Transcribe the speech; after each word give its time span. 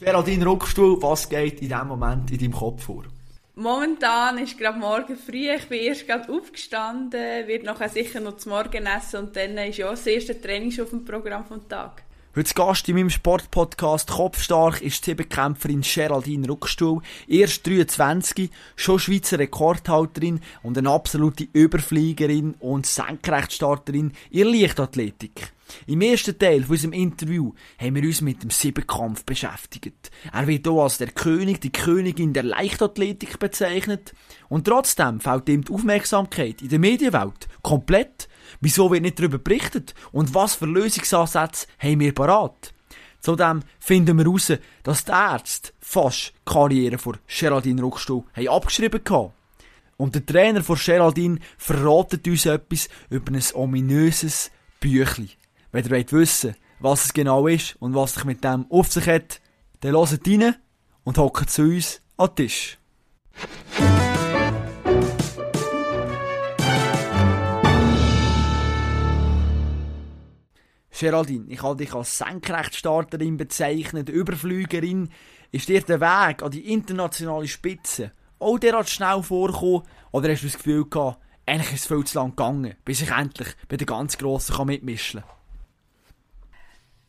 Geraldine 0.00 0.46
Ruckstuhl, 0.46 1.02
was 1.02 1.28
geht 1.28 1.60
in 1.60 1.68
diesem 1.68 1.88
Moment 1.88 2.30
in 2.30 2.38
deinem 2.38 2.52
Kopf 2.52 2.84
vor? 2.84 3.04
Momentan 3.54 4.38
ist 4.38 4.56
gerade 4.56 4.78
morgen 4.78 5.14
früh, 5.14 5.50
ich 5.54 5.68
bin 5.68 5.80
erst 5.80 6.06
gerade 6.06 6.32
aufgestanden, 6.32 7.46
wird 7.46 7.64
nachher 7.64 7.90
sicher 7.90 8.20
noch 8.20 8.38
zum 8.38 8.52
Morgen 8.52 8.86
essen 8.86 9.20
und 9.20 9.36
dann 9.36 9.58
ist 9.58 9.76
ja 9.76 9.90
das 9.90 10.06
erste 10.06 10.40
Training 10.40 10.70
schon 10.70 10.84
auf 10.84 10.90
dem 10.90 11.04
Programm 11.04 11.44
vom 11.44 11.68
Tag. 11.68 12.02
Heute 12.36 12.54
Gast 12.54 12.88
in 12.88 12.94
meinem 12.94 13.10
Sportpodcast 13.10 14.08
Kopfstark 14.08 14.82
ist 14.82 15.04
die 15.04 15.10
Siebenkämpferin 15.10 15.80
Geraldine 15.80 16.46
Ruckstuhl. 16.46 17.02
Erst 17.26 17.66
23, 17.66 18.52
schon 18.76 19.00
Schweizer 19.00 19.40
Rekordhalterin 19.40 20.38
und 20.62 20.78
eine 20.78 20.90
absolute 20.90 21.48
Überfliegerin 21.52 22.54
und 22.60 22.86
Senkrechtstarterin 22.86 24.12
in 24.30 24.46
Leichtathletik. 24.46 25.52
Im 25.88 26.02
ersten 26.02 26.38
Teil 26.38 26.62
von 26.62 26.76
unserem 26.76 26.92
Interview 26.92 27.52
haben 27.78 27.96
wir 27.96 28.04
uns 28.04 28.20
mit 28.20 28.44
dem 28.44 28.50
Siebenkampf 28.50 29.24
beschäftigt. 29.24 30.12
Er 30.32 30.46
wird 30.46 30.68
hier 30.68 30.80
als 30.80 30.98
der 30.98 31.10
König, 31.10 31.60
die 31.60 31.72
Königin 31.72 32.32
der 32.32 32.44
Leichtathletik 32.44 33.40
bezeichnet. 33.40 34.14
Und 34.48 34.68
trotzdem 34.68 35.18
fällt 35.18 35.48
ihm 35.48 35.64
die 35.64 35.72
Aufmerksamkeit 35.72 36.62
in 36.62 36.68
der 36.68 36.78
Medienwelt 36.78 37.48
komplett 37.62 38.28
Wieso 38.60 38.90
wird 38.90 39.02
nicht 39.02 39.18
darüber 39.18 39.38
berichtet? 39.38 39.94
Und 40.12 40.34
was 40.34 40.54
für 40.54 40.66
Lösungsansätze 40.66 41.66
haben 41.78 42.00
wir 42.00 42.14
parat? 42.14 42.72
Zudem 43.20 43.62
finden 43.78 44.16
wir 44.18 44.24
heraus, 44.24 44.52
dass 44.82 45.04
die 45.04 45.12
Ärzte 45.12 45.72
fast 45.80 46.28
die 46.28 46.52
Karriere 46.52 46.98
von 46.98 47.18
Geraldine 47.26 47.82
Ruckstuhl 47.82 48.24
abgeschrieben 48.48 49.02
haben. 49.10 49.32
Und 49.96 50.14
der 50.14 50.24
Trainer 50.24 50.62
von 50.62 50.78
Geraldine 50.82 51.38
verratet 51.58 52.26
uns 52.26 52.46
etwas 52.46 52.88
über 53.10 53.32
ein 53.32 53.44
ominöses 53.52 54.50
Büchli. 54.80 55.30
Wenn 55.72 55.84
ihr 55.84 55.90
wollt 55.90 56.12
wissen 56.12 56.56
was 56.80 57.04
es 57.04 57.12
genau 57.12 57.46
ist 57.46 57.76
und 57.78 57.94
was 57.94 58.14
sich 58.14 58.24
mit 58.24 58.42
dem 58.42 58.66
auf 58.70 58.90
sich 58.90 59.06
hat, 59.06 59.40
dann 59.80 59.92
hört 59.92 60.26
rein 60.26 60.56
und 61.04 61.18
hockt 61.18 61.50
zu 61.50 61.62
uns 61.62 62.00
an 62.16 62.28
den 62.28 62.36
Tisch. 62.36 62.78
Geraldine, 71.00 71.46
ich 71.48 71.62
habe 71.62 71.82
dich 71.82 71.94
als 71.94 72.18
Senkrechtstarterin 72.18 73.38
bezeichnet, 73.38 74.10
Überflügerin. 74.10 75.08
Ist 75.50 75.70
dir 75.70 75.80
der 75.80 75.98
Weg 75.98 76.42
an 76.42 76.50
die 76.50 76.70
internationale 76.74 77.48
Spitze 77.48 78.12
auch 78.38 78.58
derart 78.58 78.90
schnell 78.90 79.22
vorgekommen? 79.22 79.82
Oder 80.12 80.30
hast 80.30 80.42
du 80.42 80.48
das 80.48 80.58
Gefühl 80.58 80.84
gehabt, 80.84 81.22
eigentlich 81.46 81.72
ist 81.72 81.80
es 81.80 81.86
viel 81.86 82.04
zu 82.04 82.18
lang 82.18 82.36
gegangen, 82.36 82.74
bis 82.84 83.00
ich 83.00 83.10
endlich 83.10 83.48
bei 83.66 83.78
den 83.78 83.86
ganz 83.86 84.18
Grossen 84.18 84.66
mitmischen 84.66 85.20
kann? 85.20 85.30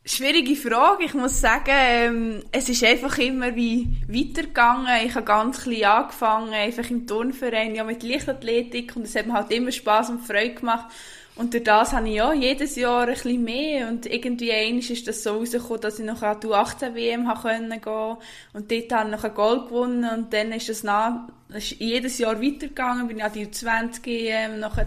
Schwierige 0.06 0.56
Frage. 0.56 1.04
Ich 1.04 1.12
muss 1.12 1.42
sagen, 1.42 1.70
ähm, 1.70 2.42
es 2.50 2.70
ist 2.70 2.82
einfach 2.82 3.18
immer 3.18 3.54
wie 3.54 3.88
weitergegangen. 4.08 5.06
Ich 5.06 5.14
habe 5.14 5.26
ganz 5.26 5.64
klein 5.64 5.84
angefangen, 5.84 6.54
einfach 6.54 6.88
im 6.88 7.06
Turnverein, 7.06 7.74
ja 7.74 7.84
mit 7.84 8.02
Leichtathletik 8.02 8.96
und 8.96 9.02
es 9.02 9.14
hat 9.14 9.26
mir 9.26 9.34
halt 9.34 9.52
immer 9.52 9.70
Spaß 9.70 10.08
und 10.08 10.26
Freude 10.26 10.54
gemacht. 10.54 10.86
Und 11.34 11.54
durch 11.54 11.64
das 11.64 11.92
habe 11.92 12.08
ich 12.08 12.16
ja 12.16 12.32
jedes 12.34 12.76
Jahr 12.76 13.08
ein 13.08 13.14
bisschen 13.14 13.42
mehr. 13.42 13.88
Und 13.88 14.04
irgendwie 14.04 14.52
eines 14.52 14.90
ist 14.90 15.08
das 15.08 15.22
so 15.22 15.38
rausgekommen, 15.38 15.80
dass 15.80 15.98
ich 15.98 16.04
noch 16.04 16.22
an 16.22 16.38
die 16.40 16.46
U18-WM 16.46 17.24
gehen 17.24 17.80
konnte. 17.80 18.18
Und 18.52 18.70
dort 18.70 18.92
habe 18.92 19.08
ich 19.08 19.16
noch 19.16 19.24
ein 19.24 19.34
Gold 19.34 19.68
gewonnen. 19.68 20.10
Und 20.10 20.32
dann 20.32 20.52
ist 20.52 20.68
das, 20.68 20.82
nach, 20.82 21.28
das 21.48 21.64
ist 21.64 21.80
jedes 21.80 22.18
Jahr 22.18 22.40
weitergegangen. 22.42 23.08
Bin 23.08 23.18
ich 23.18 23.24
an 23.24 23.32
die 23.32 23.46
U20-EM, 23.46 24.60
nachher 24.60 24.86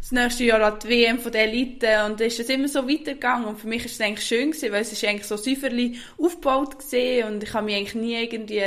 das 0.00 0.12
nächste 0.12 0.44
Jahr 0.44 0.62
an 0.62 0.78
die 0.82 0.88
WM 0.88 1.18
von 1.18 1.30
der 1.30 1.44
Elite. 1.44 2.06
Und 2.06 2.20
dann 2.20 2.26
ist 2.26 2.38
das 2.38 2.48
immer 2.48 2.68
so 2.68 2.88
weitergegangen. 2.88 3.44
Und 3.44 3.60
für 3.60 3.68
mich 3.68 3.84
ist 3.84 3.92
es 3.92 4.00
eigentlich 4.00 4.26
schön 4.26 4.52
gewesen, 4.52 4.72
weil 4.72 4.80
es 4.80 4.92
ist 4.92 5.04
eigentlich 5.04 5.26
so 5.26 5.36
säuferlich 5.36 6.00
aufgebaut 6.16 6.78
gewesen. 6.78 7.28
Und 7.28 7.42
ich 7.42 7.52
habe 7.52 7.66
mich 7.66 7.76
eigentlich 7.76 7.94
nie 7.96 8.16
irgendwie 8.16 8.62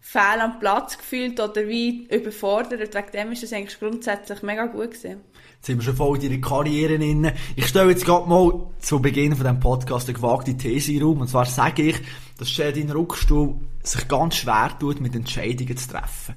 fehl 0.00 0.40
am 0.40 0.58
Platz 0.58 0.98
gefühlt 0.98 1.38
oder 1.38 1.68
wie 1.68 2.08
überfordert. 2.10 2.92
Wegen 2.92 3.12
dem 3.12 3.32
ist 3.32 3.44
es 3.44 3.52
eigentlich 3.52 3.78
grundsätzlich 3.78 4.42
mega 4.42 4.66
gut 4.66 4.90
gewesen. 4.90 5.22
Jetzt 5.64 5.68
sind 5.68 5.78
wir 5.78 5.84
schon 5.84 5.96
voll 5.96 6.22
in 6.22 6.28
deiner 6.28 6.46
Karriere 6.46 6.98
drin. 6.98 7.32
Ich 7.56 7.68
stelle 7.68 7.88
jetzt 7.88 8.04
gerade 8.04 8.28
mal 8.28 8.66
zu 8.80 9.00
Beginn 9.00 9.34
von 9.34 9.46
diesem 9.46 9.60
Podcast 9.60 10.06
eine 10.06 10.14
gewagte 10.14 10.54
These 10.54 10.92
in 10.92 11.02
Raum. 11.02 11.22
Und 11.22 11.28
zwar 11.28 11.46
sage 11.46 11.84
ich, 11.84 11.96
dass 12.38 12.50
Shadin 12.50 12.90
Ruckstuhl 12.90 13.54
sich 13.82 14.06
ganz 14.06 14.36
schwer 14.36 14.76
tut, 14.78 15.00
mit 15.00 15.14
Entscheidungen 15.14 15.74
zu 15.74 15.88
treffen. 15.88 16.34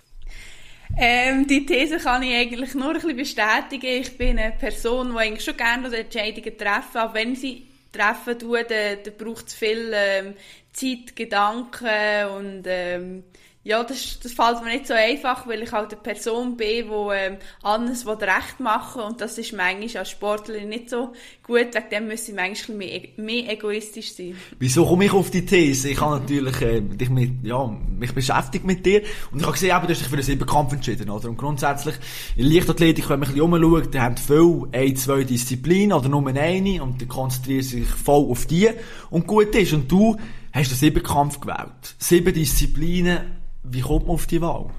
Ähm, 0.98 1.46
die 1.46 1.66
These 1.66 1.98
kann 1.98 2.24
ich 2.24 2.36
eigentlich 2.36 2.74
nur 2.74 2.92
ein 2.92 2.94
bisschen 2.94 3.18
bestätigen. 3.18 4.02
Ich 4.02 4.18
bin 4.18 4.40
eine 4.40 4.54
Person, 4.54 5.12
die 5.12 5.18
eigentlich 5.18 5.44
schon 5.44 5.58
gerne 5.58 5.94
Entscheidungen 5.94 6.58
treffen, 6.58 6.98
aber 6.98 7.14
wenn 7.16 7.36
sie 7.36 7.68
treffen 7.92 8.40
tut, 8.40 8.72
dann, 8.72 9.00
dann 9.04 9.14
braucht 9.18 9.48
es 9.48 9.56
viel 9.56 9.92
ähm, 9.94 10.36
Zeit, 10.72 11.18
Gedanken 11.18 12.30
und 12.34 12.64
ähm, 12.66 13.24
ja, 13.68 13.84
das, 13.84 14.18
das 14.24 14.32
fällt 14.32 14.64
mir 14.64 14.70
nicht 14.70 14.88
so 14.88 14.94
einfach, 14.94 15.46
weil 15.46 15.62
ich 15.62 15.74
halt 15.74 15.92
eine 15.92 16.02
Person 16.02 16.56
bin, 16.56 16.86
die 16.88 17.14
ähm, 17.14 17.38
alles 17.62 18.08
recht 18.08 18.62
machen 18.62 19.02
und 19.02 19.20
das 19.20 19.38
ist 19.38 19.52
manchmal 19.52 19.98
als 19.98 20.10
Sportlerin 20.10 20.70
nicht 20.70 20.90
so 20.90 21.12
gut, 21.44 21.74
wegen 21.74 21.90
dem 21.92 22.08
müssen 22.08 22.32
ich 22.32 22.36
manchmal 22.38 22.78
mehr, 22.78 23.02
mehr 23.18 23.52
egoistisch 23.52 24.16
sein. 24.16 24.38
Wieso 24.58 24.86
komme 24.86 25.04
ich 25.04 25.12
auf 25.12 25.32
die 25.32 25.46
These? 25.46 25.90
Ich 25.90 26.00
habe 26.00 26.22
natürlich 26.22 26.62
äh, 26.62 26.80
dich 26.80 27.10
mit, 27.10 27.44
ja, 27.44 27.68
mich 27.68 28.14
beschäftigt 28.14 28.64
mit 28.64 28.86
dir 28.86 29.02
und 29.32 29.40
ich 29.40 29.44
habe 29.44 29.52
gesehen, 29.52 29.70
du 29.82 29.90
hast 29.90 30.00
dich 30.00 30.08
für 30.08 30.14
einen 30.14 30.24
Siebenkampf 30.24 30.72
entschieden, 30.72 31.10
oder? 31.10 31.28
Und 31.28 31.36
grundsätzlich, 31.36 31.96
in 32.38 32.50
Leichtathletik, 32.50 33.10
wenn 33.10 33.20
man 33.20 33.28
ein 33.28 33.36
bisschen 33.36 33.54
umschaut, 33.54 33.94
die 33.94 34.00
haben 34.00 34.16
viel 34.16 34.62
ein, 34.72 34.96
zwei 34.96 35.26
Disziplinen 35.26 35.92
oder 35.92 36.08
nur 36.08 36.26
eine 36.26 36.82
und 36.82 37.02
die 37.02 37.06
konzentrieren 37.06 37.64
sich 37.64 37.86
voll 37.86 38.32
auf 38.32 38.46
die 38.46 38.70
und 39.10 39.28
gut 39.28 39.54
ist. 39.56 39.74
Und 39.74 39.92
du 39.92 40.16
hast 40.58 40.72
den 40.72 40.78
Siebenkampf 40.78 41.40
gewählt. 41.40 41.96
Sieben 42.00 42.34
Disziplinen, 42.34 43.38
wie 43.64 43.82
kommt 43.82 44.08
man 44.08 44.16
auf 44.16 44.28
die 44.28 44.42
Wahl? 44.42 44.72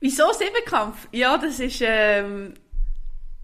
Wieso 0.00 0.24
Siebenkampf? 0.32 1.08
Ja, 1.12 1.36
das 1.38 1.60
ist 1.60 1.82
ähm, 1.84 2.54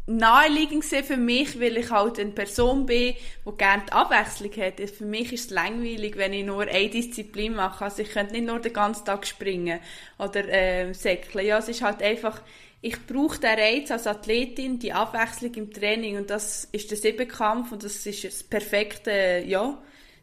naheliegend 0.06 0.84
für 0.84 1.16
mich, 1.16 1.60
weil 1.60 1.76
ich 1.76 1.90
halt 1.90 2.18
eine 2.18 2.30
Person 2.30 2.86
bin, 2.86 3.14
die 3.46 3.56
gerne 3.56 3.84
die 3.86 3.92
Abwechslung 3.92 4.52
hat. 4.56 4.80
Für 4.90 5.04
mich 5.04 5.32
ist 5.32 5.46
es 5.46 5.50
langweilig, 5.50 6.16
wenn 6.16 6.32
ich 6.32 6.44
nur 6.44 6.62
eine 6.62 6.88
Disziplin 6.88 7.54
mache. 7.54 7.84
Also 7.84 8.02
ich 8.02 8.10
könnte 8.10 8.32
nicht 8.32 8.46
nur 8.46 8.58
den 8.58 8.72
ganzen 8.72 9.04
Tag 9.04 9.26
springen 9.26 9.80
oder 10.18 10.48
äh, 10.48 10.92
säckeln. 10.92 11.46
Ja, 11.46 11.58
es 11.58 11.68
ist 11.68 11.82
halt 11.82 12.02
einfach, 12.02 12.40
ich 12.80 13.06
brauche 13.06 13.38
den 13.38 13.58
Reiz 13.58 13.90
als 13.90 14.06
Athletin, 14.06 14.78
die 14.78 14.92
Abwechslung 14.92 15.54
im 15.54 15.72
Training 15.72 16.16
und 16.16 16.30
das 16.30 16.68
ist 16.72 16.90
der 16.90 16.98
Siebenkampf 16.98 17.72
und 17.72 17.84
das 17.84 18.04
ist 18.06 18.24
das 18.24 18.42
perfekte, 18.42 19.44
ja, 19.46 19.78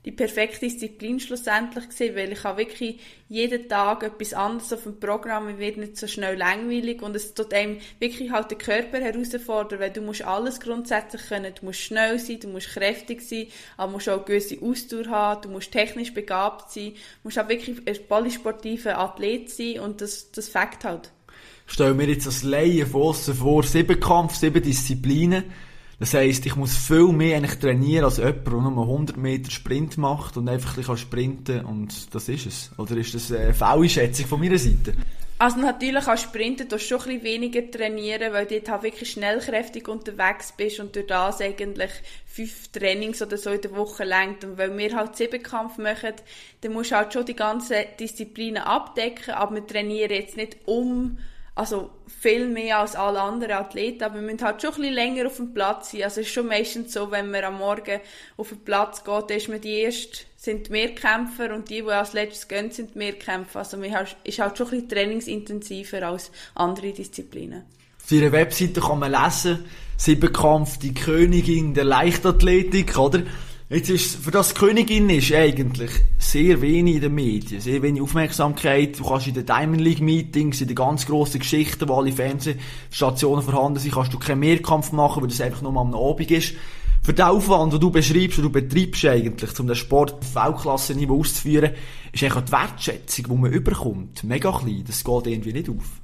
die 0.06 0.12
perfekte 0.12 0.62
Disziplin 0.62 1.20
schlussendlich 1.20 1.90
gesehen, 1.90 2.16
weil 2.16 2.32
ich 2.32 2.44
habe 2.46 2.60
wirklich 2.60 3.00
jeden 3.28 3.68
Tag 3.68 4.04
etwas 4.04 4.34
anderes 4.34 4.72
auf 4.72 4.84
dem 4.84 5.00
Programm, 5.00 5.50
ich 5.50 5.58
werde 5.58 5.82
nicht 5.82 5.98
so 5.98 6.08
schnell 6.08 6.38
langweilig 6.38 7.02
und 7.02 7.16
es 7.16 7.34
tut 7.34 7.54
einem 7.54 7.78
wirklich 8.00 8.32
halt 8.32 8.50
den 8.50 8.58
Körper 8.58 9.00
herausfordern, 9.00 9.80
weil 9.80 9.92
du 9.92 10.02
musst 10.02 10.22
alles 10.22 10.62
grundsätzlich 10.62 11.28
können, 11.28 11.54
du 11.54 11.66
musst 11.66 11.82
schnell 11.82 12.18
sein, 12.18 12.40
du 12.40 12.48
musst 12.48 12.70
kräftig 12.70 13.22
sein, 13.22 13.48
aber 13.76 13.92
musst 13.92 14.08
auch 14.08 14.24
gewisse 14.24 14.62
Ausdauer 14.62 15.08
haben, 15.08 15.42
du 15.42 15.50
musst 15.50 15.72
technisch 15.72 16.14
begabt 16.14 16.72
sein, 16.72 16.94
musst 17.24 17.38
auch 17.38 17.50
wirklich 17.50 17.78
ein 17.86 18.08
polysportiver 18.08 18.98
Athlet 18.98 19.50
sein 19.50 19.80
und 19.82 20.00
das, 20.00 20.32
das 20.32 20.48
fängt 20.48 20.86
halt. 20.86 21.12
Stell 21.66 21.94
mir 21.94 22.08
jetzt 22.08 22.26
als 22.26 22.44
Laie 22.44 22.86
vor, 22.86 23.14
sieben 23.14 24.00
Kampf, 24.00 24.36
sieben 24.36 24.64
Disziplinen, 24.64 25.44
das 26.00 26.14
heisst, 26.14 26.46
ich 26.46 26.56
muss 26.56 26.78
viel 26.78 27.12
mehr 27.12 27.38
eigentlich 27.38 27.60
trainieren 27.60 28.06
als 28.06 28.18
jemand, 28.18 28.48
der 28.48 28.54
nur 28.54 28.84
100 28.86 29.18
Meter 29.18 29.52
Sprint 29.52 29.98
macht 29.98 30.38
und 30.38 30.48
einfach 30.48 30.72
ein 30.72 30.76
bisschen 30.78 30.98
sprinten 30.98 31.66
und 31.66 32.14
das 32.16 32.30
ist 32.30 32.46
es. 32.46 32.72
Oder 32.78 32.96
ist 32.96 33.14
das 33.14 33.32
eine 33.32 33.54
faule 33.54 33.90
Schätzung 33.90 34.26
von 34.26 34.40
meiner 34.40 34.58
Seite? 34.58 34.94
Also 35.42 35.58
natürlich 35.60 36.06
als 36.06 36.24
Sprinten 36.24 36.68
du 36.68 36.78
schon 36.78 37.02
ein 37.08 37.24
weniger 37.24 37.72
trainieren, 37.72 38.34
weil 38.34 38.46
du 38.46 38.62
halt 38.62 38.84
wirklich 38.84 39.12
schnellkräftig 39.12 39.88
unterwegs 39.88 40.54
bist 40.56 40.82
und 40.82 40.94
durch 40.96 41.08
das 41.08 41.40
eigentlich 41.40 41.92
fünf 42.26 42.68
Trainings 42.70 43.22
oder 43.22 43.38
so 43.38 43.50
in 43.50 43.62
der 43.62 43.74
Woche 43.74 44.04
lenkt. 44.04 44.44
Und 44.44 44.58
weil 44.58 44.78
wir 44.78 44.94
halt 44.94 45.16
Siebenkampf 45.16 45.78
machen, 45.78 46.14
dann 46.60 46.74
musst 46.74 46.92
du 46.92 46.98
halt 46.98 47.14
schon 47.14 47.26
die 47.26 47.38
ganzen 47.38 47.78
Disziplinen 47.98 48.64
abdecken, 48.64 49.34
aber 49.34 49.56
wir 49.56 49.66
trainieren 49.66 50.12
jetzt 50.12 50.36
nicht 50.36 50.58
um 50.66 51.18
also 51.60 51.90
viel 52.08 52.48
mehr 52.48 52.80
als 52.80 52.96
alle 52.96 53.20
anderen 53.20 53.52
Athleten, 53.52 54.02
aber 54.04 54.16
wir 54.16 54.22
müssen 54.22 54.42
halt 54.42 54.62
schon 54.62 54.72
ein 54.72 54.76
bisschen 54.78 54.94
länger 54.94 55.28
auf 55.28 55.36
dem 55.36 55.54
Platz 55.54 55.92
sein. 55.92 56.04
Also 56.04 56.22
es 56.22 56.28
ist 56.28 56.34
schon 56.34 56.48
meistens 56.48 56.94
so, 56.94 57.12
wenn 57.12 57.30
man 57.30 57.44
am 57.44 57.58
Morgen 57.58 58.00
auf 58.38 58.48
den 58.48 58.60
Platz 58.60 59.04
geht, 59.04 59.30
dann 59.30 59.38
ist 59.38 59.50
man 59.50 59.60
die 59.60 59.80
erste, 59.80 60.20
sind 60.38 60.70
Mehrkämpfer 60.70 61.54
und 61.54 61.70
die, 61.70 61.82
die 61.82 61.90
als 61.90 62.14
letztes 62.14 62.48
gehen, 62.48 62.72
sind 62.72 62.96
Mehrkämpfer. 62.96 63.60
Also 63.60 63.76
man 63.76 63.90
ist 64.24 64.40
halt 64.40 64.58
schon 64.58 64.68
ein 64.68 64.72
bisschen 64.72 64.90
trainingsintensiver 64.90 66.04
als 66.04 66.32
andere 66.56 66.94
Disziplinen. 66.94 67.64
Auf 68.02 68.10
ihrer 68.10 68.32
Webseite 68.32 68.80
kann 68.80 69.00
man 69.00 69.12
lesen, 69.12 69.66
Siebenkampf, 69.98 70.80
die 70.80 70.94
Königin 70.94 71.74
der 71.74 71.84
Leichtathletik, 71.84 72.98
oder? 72.98 73.24
Jetzt 73.72 73.92
ist, 73.92 74.16
für 74.16 74.32
das 74.32 74.56
Königin 74.56 75.12
ist 75.12 75.32
eigentlich 75.32 75.92
sehr 76.18 76.60
wenig 76.60 76.96
in 76.96 77.02
den 77.02 77.14
Medien, 77.14 77.62
sehr 77.62 77.84
wenig 77.84 78.02
Aufmerksamkeit. 78.02 78.98
Du 78.98 79.06
kannst 79.06 79.28
in 79.28 79.36
den 79.36 79.46
Diamond 79.46 79.82
League 79.82 80.02
Meetings, 80.02 80.60
in 80.60 80.68
den 80.68 80.76
ganz 80.76 81.06
grossen 81.06 81.38
Geschichten, 81.38 81.88
wo 81.88 81.98
alle 81.98 82.12
Fernsehstationen 82.12 83.46
vorhanden 83.46 83.78
sind, 83.78 83.94
kannst 83.94 84.12
du 84.12 84.18
keinen 84.18 84.40
Mehrkampf 84.40 84.92
machen, 84.92 85.22
weil 85.22 85.30
das 85.30 85.40
einfach 85.40 85.62
nur 85.62 85.78
am 85.78 85.94
Abend 85.94 86.32
ist. 86.32 86.56
Für 87.04 87.14
den 87.14 87.26
Aufwand, 87.26 87.72
den 87.72 87.80
du 87.80 87.92
beschreibst 87.92 88.40
und 88.40 88.46
du 88.46 88.50
betreibst 88.50 89.06
eigentlich, 89.06 89.60
um 89.60 89.68
den 89.68 89.76
Sport 89.76 90.14
auf 90.14 90.34
Weltklasse-Niveau 90.34 91.20
auszuführen, 91.20 91.76
ist 92.12 92.24
eigentlich 92.24 92.46
die 92.46 92.52
Wertschätzung, 92.52 93.26
die 93.30 93.36
man 93.36 93.54
überkommt, 93.54 94.24
mega 94.24 94.52
klein. 94.52 94.84
Das 94.88 95.04
geht 95.04 95.28
irgendwie 95.28 95.54
nicht 95.54 95.70
auf. 95.70 96.00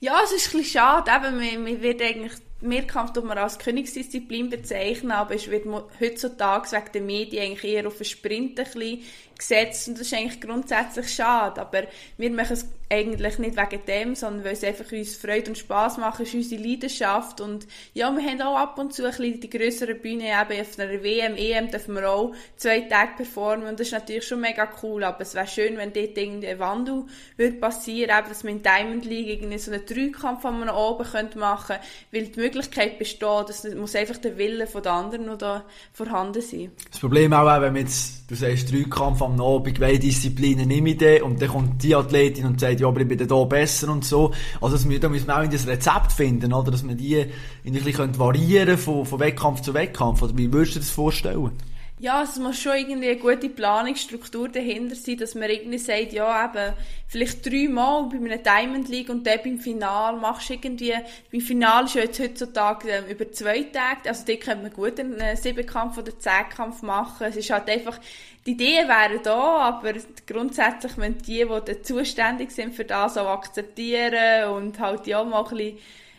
Ja, 0.00 0.14
es 0.24 0.32
ist 0.32 0.46
ein 0.46 0.60
bisschen 0.60 0.80
schade. 0.80 1.10
Eben, 1.10 1.36
man, 1.36 1.62
man 1.62 1.82
wird 1.82 2.00
eigentlich 2.00 2.32
Mehrkampf 2.60 3.12
tut 3.12 3.24
man 3.24 3.36
als 3.36 3.58
Königsdisziplin 3.58 4.48
bezeichnen, 4.48 5.12
aber 5.12 5.34
es 5.34 5.50
wird 5.50 5.66
heutzutage 6.00 6.72
wegen 6.72 6.92
der 6.92 7.02
Medien 7.02 7.42
eigentlich 7.44 7.72
eher 7.72 7.86
auf 7.86 7.96
einen 7.96 8.04
Sprint 8.06 8.58
ein 8.58 8.64
bisschen 8.64 9.02
gesetzt 9.38 9.88
und 9.88 9.98
das 9.98 10.06
ist 10.06 10.14
eigentlich 10.14 10.40
grundsätzlich 10.40 11.12
schade, 11.12 11.60
aber 11.60 11.82
wir 12.16 12.30
machen 12.30 12.54
es 12.54 12.66
eigentlich 12.88 13.38
nicht 13.38 13.56
wegen 13.56 13.84
dem, 13.86 14.14
sondern 14.14 14.44
weil 14.44 14.52
es 14.52 14.62
einfach 14.62 14.90
uns 14.92 15.16
Freude 15.16 15.48
und 15.48 15.58
Spaß 15.58 15.98
macht, 15.98 16.20
ist 16.20 16.34
unsere 16.34 16.62
Leidenschaft 16.62 17.40
und 17.40 17.66
ja, 17.94 18.14
wir 18.14 18.22
haben 18.24 18.40
auch 18.42 18.56
ab 18.56 18.78
und 18.78 18.92
zu 18.92 19.04
ein 19.04 19.10
bisschen 19.10 19.40
die 19.40 19.50
größere 19.50 19.94
Bühne, 19.96 20.26
eben 20.26 20.60
auf 20.60 20.78
einer 20.78 21.02
WM, 21.02 21.34
EM 21.36 21.70
dürfen 21.70 21.96
wir 21.96 22.08
auch 22.08 22.32
zwei 22.56 22.82
Tage 22.82 23.12
performen 23.16 23.66
und 23.66 23.80
das 23.80 23.88
ist 23.88 23.92
natürlich 23.92 24.26
schon 24.26 24.40
mega 24.40 24.68
cool, 24.82 25.02
aber 25.02 25.20
es 25.22 25.34
wäre 25.34 25.48
schön, 25.48 25.76
wenn 25.76 25.92
dort 25.92 26.16
irgendwie 26.16 26.46
ein 26.46 26.58
Wandel 26.60 27.04
würde 27.36 27.56
passieren, 27.56 28.16
eben, 28.16 28.28
dass 28.28 28.44
wir 28.44 28.50
in 28.50 28.62
Diamond 28.62 29.04
League 29.04 29.28
irgendwie 29.28 29.58
so 29.58 29.72
einen 29.72 29.84
Dreikampf 29.84 30.42
von 30.42 30.60
man 30.60 30.68
oben 30.68 31.04
könnte 31.04 31.38
machen, 31.38 31.76
weil 32.12 32.26
die 32.28 32.38
Möglichkeit 32.38 32.98
besteht, 32.98 33.50
es 33.50 33.64
muss 33.74 33.96
einfach 33.96 34.18
der 34.18 34.38
Wille 34.38 34.68
von 34.68 34.82
den 34.82 34.92
anderen 34.92 35.26
noch 35.26 35.38
da 35.38 35.64
vorhanden 35.92 36.40
sein. 36.40 36.70
Das 36.90 37.00
Problem 37.00 37.32
auch, 37.32 37.46
wenn 37.60 37.72
man 37.72 37.82
jetzt, 37.82 38.30
du 38.30 38.36
sagst 38.36 38.72
Dreikampf 38.72 39.20
am 39.26 39.40
Abend, 39.40 39.78
welche 39.80 39.98
Disziplinen 40.00 40.68
nehme 40.68 40.90
ich 40.90 40.98
denn? 40.98 41.22
Und 41.22 41.40
dann 41.40 41.48
kommt 41.48 41.82
die 41.82 41.94
Athletin 41.94 42.46
und 42.46 42.60
sagt, 42.60 42.80
ja, 42.80 42.88
aber 42.88 43.00
ich 43.00 43.08
bin 43.08 43.18
da 43.18 43.44
besser 43.44 43.90
und 43.90 44.04
so. 44.04 44.32
Also, 44.60 44.76
das, 44.76 45.00
da 45.00 45.08
müssen 45.08 45.26
wir 45.26 45.38
auch 45.38 45.42
in 45.42 45.50
das 45.50 45.66
Rezept 45.66 46.12
finden, 46.12 46.52
oder? 46.52 46.70
Dass 46.70 46.82
man 46.82 46.96
die 46.96 47.18
ein 47.18 47.72
bisschen 47.72 48.18
variieren 48.18 48.78
von, 48.78 49.04
von 49.04 49.20
Wettkampf 49.20 49.60
zu 49.60 49.74
Wettkampf. 49.74 50.22
Oder 50.22 50.36
wie 50.36 50.52
würdest 50.52 50.76
du 50.76 50.78
dir 50.78 50.84
das 50.84 50.90
vorstellen? 50.90 51.50
Ja, 51.98 52.22
es 52.22 52.38
muss 52.38 52.60
schon 52.60 52.76
irgendwie 52.76 53.08
eine 53.08 53.16
gute 53.18 53.48
Planungsstruktur 53.48 54.50
dahinter 54.50 54.94
sein, 54.94 55.16
dass 55.16 55.34
man 55.34 55.48
irgendwie 55.48 55.78
sagt, 55.78 56.12
ja, 56.12 56.44
eben, 56.44 56.74
vielleicht 57.08 57.46
dreimal 57.46 58.10
bei 58.10 58.16
einer 58.18 58.36
Diamond 58.36 58.90
League 58.90 59.08
und 59.08 59.26
dann 59.26 59.38
beim 59.42 59.58
Final 59.58 60.16
machst 60.18 60.50
du 60.50 60.54
irgendwie, 60.54 60.92
beim 61.32 61.40
Final 61.40 61.86
ist 61.86 61.94
ja 61.94 62.02
jetzt 62.02 62.20
heutzutage 62.20 62.90
ähm, 62.90 63.06
über 63.06 63.32
zwei 63.32 63.62
Tage, 63.62 64.10
also 64.10 64.24
dort 64.26 64.42
könnte 64.42 64.64
man 64.64 64.72
gut 64.74 65.00
einen 65.00 65.36
Siebenkampf 65.38 65.96
oder 65.96 66.18
Zehnkampf 66.18 66.82
machen. 66.82 67.28
Es 67.28 67.36
ist 67.36 67.48
halt 67.48 67.70
einfach, 67.70 67.98
die 68.44 68.50
Ideen 68.50 68.88
wären 68.88 69.22
da, 69.22 69.56
aber 69.60 69.94
grundsätzlich 70.26 70.98
müssen 70.98 71.22
die, 71.22 71.46
die 71.66 71.82
zuständig 71.82 72.50
sind 72.50 72.74
für 72.74 72.84
das 72.84 73.16
auch 73.16 73.28
akzeptieren 73.28 74.50
und 74.50 74.78
halt 74.80 75.06
ja 75.06 75.24
mal 75.24 75.44
ein 75.44 75.48
bisschen, 75.48 75.68
ein 75.68 75.78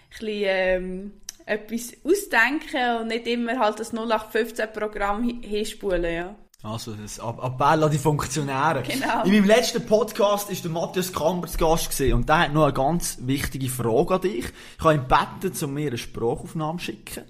bisschen 0.10 0.44
ähm, 0.48 1.12
etwas 1.48 1.94
ausdenken 2.04 3.02
und 3.02 3.08
nicht 3.08 3.26
immer 3.28 3.58
halt 3.58 3.80
das 3.80 3.94
0815-Programm 3.94 5.42
hinspulen, 5.42 6.14
ja. 6.14 6.36
Also, 6.64 6.96
das 6.96 7.20
Appell 7.20 7.84
an 7.84 7.92
die 7.92 8.00
Funktionäre. 8.00 8.82
Genau. 8.82 9.24
In 9.24 9.32
meinem 9.32 9.46
letzten 9.46 9.86
Podcast 9.86 10.50
war 10.50 10.56
der 10.56 10.72
Matthias 10.72 11.14
Kamber 11.14 11.48
zu 11.48 11.58
Gast 11.58 11.92
gewesen, 11.92 12.14
und 12.14 12.28
der 12.28 12.40
hat 12.40 12.54
noch 12.54 12.64
eine 12.64 12.74
ganz 12.74 13.20
wichtige 13.22 13.70
Frage 13.70 14.16
an 14.16 14.22
dich. 14.22 14.46
Ich 14.78 14.84
habe 14.84 14.96
ihn 14.96 15.08
gebeten, 15.08 15.66
um 15.66 15.74
mir 15.74 15.88
eine 15.88 15.98
Sprachaufnahme 15.98 16.80
zu 16.80 16.86
schicken. 16.86 17.26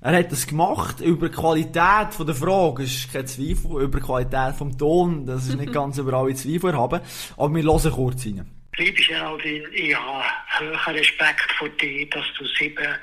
Er 0.00 0.18
hat 0.18 0.32
das 0.32 0.48
gemacht. 0.48 1.00
Über 1.00 1.28
die 1.28 1.34
Qualität 1.36 2.08
der 2.18 2.34
Frage 2.34 2.82
ist 2.82 3.12
kein 3.12 3.26
Zweifel. 3.26 3.82
Über 3.82 4.00
die 4.00 4.04
Qualität 4.04 4.58
des 4.58 4.76
Ton, 4.76 5.26
das 5.26 5.46
ist 5.46 5.56
nicht 5.56 5.72
ganz 5.74 5.98
über 5.98 6.14
alle 6.14 6.34
Zweifel 6.34 6.76
haben. 6.76 7.00
Aber 7.36 7.54
wir 7.54 7.62
hören 7.62 7.92
kurz 7.92 8.26
rein. 8.26 8.50
Liebe 8.78 9.00
Geraldine, 9.00 9.68
ich 9.68 9.94
habe 9.94 10.24
höheren 10.58 10.94
Respekt 10.96 11.52
vor 11.58 11.68
dir, 11.68 12.08
dass 12.08 12.24
du 12.38 12.46
sieben 12.58 12.96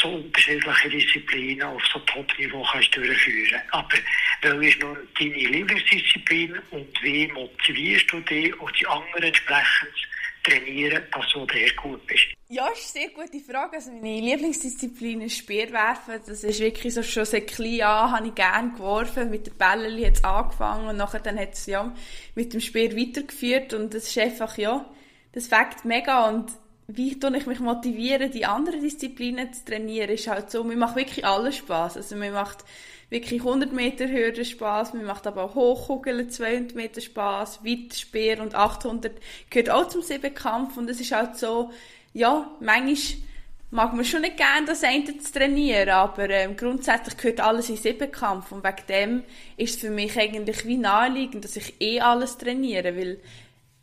so 0.00 0.08
unterschiedliche 0.08 0.90
Disziplinen 0.90 1.62
auf 1.62 1.82
so 1.92 1.98
Top-Niveau 2.00 2.64
kannst 2.72 2.96
durchführen. 2.96 3.60
Aber 3.70 3.96
welche 4.42 4.68
ist 4.68 4.80
noch 4.80 4.96
deine 5.18 5.34
Lieblingsdisziplin 5.34 6.58
und 6.70 7.02
wie 7.02 7.28
motivierst 7.28 8.10
du 8.12 8.20
dich 8.20 8.58
und 8.60 8.80
die 8.80 8.86
anderen 8.86 9.22
entsprechend 9.22 9.94
trainieren, 10.44 11.02
dass 11.12 11.32
du 11.32 11.46
sehr 11.52 11.70
gut 11.74 12.06
bist? 12.06 12.24
Ja, 12.48 12.68
das 12.68 12.80
ist 12.80 12.96
eine 12.96 13.06
sehr 13.06 13.14
gute 13.14 13.40
Frage. 13.40 13.76
Also 13.76 13.92
meine 13.92 14.20
Lieblingsdisziplin 14.20 15.20
ist 15.20 15.38
Speerwerfen. 15.38 16.20
Das 16.26 16.42
ist 16.42 16.60
wirklich 16.60 16.94
so 16.94 17.02
schon 17.02 17.24
seit 17.24 17.46
klein 17.48 17.82
an, 17.82 18.12
habe 18.12 18.26
ich 18.28 18.34
gerne 18.34 18.72
geworfen. 18.72 19.30
Mit 19.30 19.46
den 19.46 19.56
Bällen 19.56 20.04
hat 20.04 20.14
es 20.14 20.24
angefangen 20.24 20.88
und 20.88 20.96
nachher 20.96 21.20
dann 21.20 21.38
hat 21.38 21.54
es 21.54 21.66
ja 21.66 21.94
mit 22.34 22.52
dem 22.52 22.60
Speer 22.60 22.96
weitergeführt 22.96 23.74
und 23.74 23.94
das 23.94 24.08
ist 24.08 24.18
einfach, 24.18 24.56
ja, 24.58 24.84
das 25.32 25.46
fängt 25.46 25.84
mega 25.84 26.28
und 26.28 26.50
wie 26.96 27.18
tue 27.18 27.36
ich 27.36 27.46
mich 27.46 27.60
motivieren, 27.60 28.30
die 28.30 28.46
anderen 28.46 28.82
Disziplinen 28.82 29.52
zu 29.52 29.64
trainieren, 29.64 30.10
ist 30.10 30.28
halt 30.28 30.50
so, 30.50 30.64
mir 30.64 30.76
macht 30.76 30.96
wirklich 30.96 31.24
alles 31.24 31.56
Spaß. 31.56 31.96
Also 31.96 32.16
mir 32.16 32.32
macht 32.32 32.64
wirklich 33.10 33.40
100 33.40 33.72
Meter 33.72 34.08
Hürde 34.08 34.44
Spaß, 34.44 34.94
mir 34.94 35.02
macht 35.02 35.26
aber 35.26 35.44
auch 35.44 35.54
Hochkugeln 35.54 36.30
200 36.30 36.74
Meter 36.74 37.00
Spaß, 37.00 37.64
Weitspeer 37.64 38.40
und 38.40 38.54
800 38.54 39.12
gehört 39.50 39.70
auch 39.70 39.88
zum 39.88 40.02
Siebenkampf 40.02 40.76
und 40.76 40.88
es 40.88 41.00
ist 41.00 41.12
halt 41.12 41.36
so, 41.36 41.70
ja, 42.14 42.50
manchmal 42.60 42.96
mag 43.72 43.94
man 43.94 44.04
schon 44.04 44.22
nicht 44.22 44.36
gerne 44.36 44.66
das 44.66 44.82
eine 44.82 45.18
zu 45.18 45.32
trainieren, 45.32 45.90
aber 45.90 46.28
ähm, 46.30 46.56
grundsätzlich 46.56 47.16
gehört 47.16 47.40
alles 47.40 47.68
in 47.68 47.76
Siebenkampf 47.76 48.50
und 48.52 48.64
wegen 48.64 48.86
dem 48.88 49.22
ist 49.56 49.76
es 49.76 49.80
für 49.80 49.90
mich 49.90 50.18
eigentlich 50.18 50.64
wie 50.66 50.76
naheliegend, 50.76 51.44
dass 51.44 51.56
ich 51.56 51.80
eh 51.80 52.00
alles 52.00 52.36
trainiere, 52.36 52.96
weil 52.96 53.20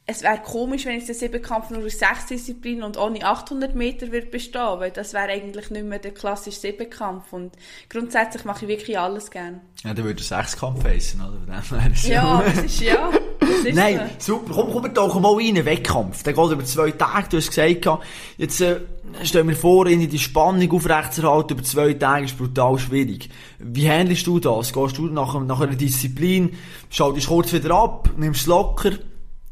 es 0.10 0.24
wäre 0.24 0.38
komisch, 0.38 0.86
wenn 0.86 0.98
ich 0.98 1.06
den 1.06 1.16
Siebenkampf 1.16 1.70
nur 1.70 1.84
aus 1.86 2.00
sechs 2.00 2.28
Disziplinen 2.28 2.84
und 2.84 2.98
ohne 2.98 3.22
800 3.26 3.76
Meter 3.76 4.10
würde 4.10 4.28
bestehen, 4.28 4.80
weil 4.80 4.90
das 4.90 5.14
wäre 5.14 5.28
eigentlich 5.28 5.70
nicht 5.70 5.86
mehr 5.86 6.00
der 6.00 6.14
klassische 6.14 6.62
Siebenkampf 6.62 7.34
und 7.34 7.52
grundsätzlich 7.90 8.46
mache 8.46 8.64
ich 8.64 8.70
wirklich 8.70 8.98
alles 8.98 9.30
gerne. 9.30 9.60
Ja, 9.84 9.94
dann 9.94 10.06
würde 10.06 10.24
Sechskampf 10.24 10.86
heissen, 10.86 11.22
oder? 11.22 11.62
ja, 12.04 12.42
das 12.42 12.64
ist 12.64 12.80
ja. 12.80 13.12
Das 13.42 13.50
ist 13.50 13.74
Nein, 13.76 14.10
so. 14.18 14.36
super. 14.36 14.54
Komm, 14.54 14.72
komm 14.72 14.94
tauchen 14.94 15.22
mal 15.22 15.36
rein, 15.36 15.66
Wettkampf. 15.66 16.24
Der 16.24 16.32
geht 16.32 16.52
über 16.52 16.64
zwei 16.64 16.92
Tage, 16.92 17.28
du 17.30 17.38
hast 17.38 17.50
gesagt, 17.50 18.02
jetzt 18.38 18.62
äh, 18.62 18.80
stell 19.24 19.44
mir 19.44 19.56
vor, 19.56 19.88
in 19.88 20.10
die 20.10 20.20
Spannung 20.20 20.72
aufrechtzuerhalten 20.72 21.58
über 21.58 21.64
zwei 21.64 21.94
Tage 21.94 22.26
ist 22.26 22.38
brutal 22.38 22.80
schwierig. 22.80 23.30
Wie 23.60 23.90
handelst 23.90 24.26
du 24.26 24.40
das? 24.40 24.72
Gehst 24.72 24.98
du 24.98 25.08
nach, 25.08 25.38
nach 25.42 25.60
einer 25.60 25.76
Disziplin, 25.76 26.56
schaltest 26.90 27.28
kurz 27.28 27.52
wieder 27.52 27.76
ab, 27.76 28.10
nimmst 28.16 28.42
es 28.42 28.48
locker, 28.48 28.92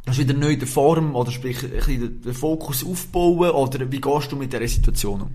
Hast 0.07 0.19
du 0.19 0.24
wieder 0.24 0.38
neu 0.38 0.56
die 0.56 0.66
Form 0.66 1.16
oder 1.16 1.31
sprich 1.31 1.63
ein 1.63 1.72
bisschen 1.72 2.22
den 2.22 2.34
Fokus 2.34 2.86
aufbauen 2.86 3.50
oder 3.50 3.92
wie 3.92 4.02
gehst 4.02 4.31
du 4.31 4.36
mit 4.36 4.54
dieser 4.54 4.68
Situation 4.68 5.22
um? 5.22 5.31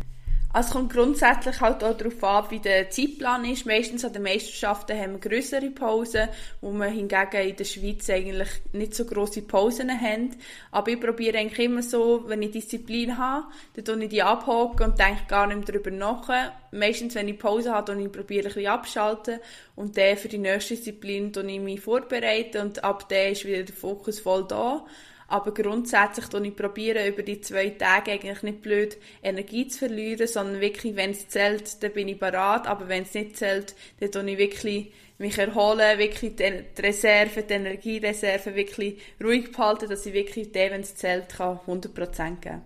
Also 0.52 0.66
es 0.66 0.72
kommt 0.72 0.92
grundsätzlich 0.92 1.60
halt 1.60 1.84
auch 1.84 1.96
darauf 1.96 2.24
an, 2.24 2.50
wie 2.50 2.58
der 2.58 2.90
Zeitplan 2.90 3.44
ist. 3.44 3.66
Meistens 3.66 4.04
an 4.04 4.12
den 4.12 4.24
Meisterschaften 4.24 4.98
haben 4.98 5.12
wir 5.12 5.20
größere 5.20 5.70
Pausen, 5.70 6.28
wo 6.60 6.72
wir 6.72 6.86
hingegen 6.86 7.48
in 7.48 7.54
der 7.54 7.64
Schweiz 7.64 8.10
eigentlich 8.10 8.48
nicht 8.72 8.96
so 8.96 9.04
grosse 9.04 9.42
Pausen 9.42 9.88
haben. 9.90 10.30
Aber 10.72 10.90
ich 10.90 11.00
probiere 11.00 11.38
eigentlich 11.38 11.66
immer 11.66 11.84
so, 11.84 12.24
wenn 12.26 12.42
ich 12.42 12.50
Disziplin 12.50 13.16
habe, 13.16 13.46
dann 13.74 13.84
tue 13.84 14.02
ich 14.02 14.10
die 14.10 14.22
abhaken 14.22 14.90
und 14.90 14.98
denke 14.98 15.22
gar 15.28 15.46
nicht 15.46 15.58
mehr 15.58 15.66
darüber 15.66 15.92
nach. 15.92 16.28
Meistens, 16.72 17.14
wenn 17.14 17.28
ich 17.28 17.38
Pause 17.38 17.72
habe, 17.72 17.94
dann 17.94 18.10
probiere 18.10 18.48
ich 18.48 18.56
ein 18.56 18.62
bisschen 18.62 18.72
abschalten 18.72 19.38
und 19.76 19.96
dann 19.96 20.16
für 20.16 20.28
die 20.28 20.38
nächste 20.38 20.74
Disziplin 20.74 21.32
ich 21.46 21.60
mich 21.60 21.80
vorbereiten 21.80 22.62
und 22.62 22.82
ab 22.82 23.08
dann 23.08 23.32
ist 23.32 23.44
wieder 23.44 23.62
der 23.62 23.74
Fokus 23.74 24.18
voll 24.18 24.46
da. 24.48 24.84
Aber 25.30 25.54
grundsätzlich 25.54 26.26
tue 26.26 26.44
ich 26.44 26.58
über 26.58 27.22
die 27.22 27.40
zwei 27.40 27.70
Tage 27.70 28.10
eigentlich 28.10 28.42
nicht 28.42 28.62
blöd 28.62 28.96
Energie 29.22 29.68
zu 29.68 29.78
verlieren, 29.78 30.26
sondern 30.26 30.60
wirklich, 30.60 30.96
wenn 30.96 31.12
es 31.12 31.28
zählt, 31.28 31.80
dann 31.84 31.92
bin 31.92 32.08
ich 32.08 32.18
parat. 32.18 32.66
Aber 32.66 32.88
wenn 32.88 33.04
es 33.04 33.14
nicht 33.14 33.36
zählt, 33.36 33.76
dann 34.00 34.10
tue 34.10 34.28
ich 34.28 34.38
wirklich 34.38 34.92
mich 35.18 35.38
erholen, 35.38 35.98
wirklich 36.00 36.34
die 36.34 36.82
Reserve, 36.82 37.44
die 37.48 37.54
Energiereserve 37.54 38.56
wirklich 38.56 38.96
ruhig 39.22 39.52
behalten, 39.52 39.88
dass 39.88 40.04
ich 40.04 40.14
wirklich 40.14 40.50
dem, 40.50 40.72
wenn 40.72 40.80
es 40.80 40.96
zählt, 40.96 41.28
kann 41.28 41.60
100% 41.64 42.40
geben 42.40 42.62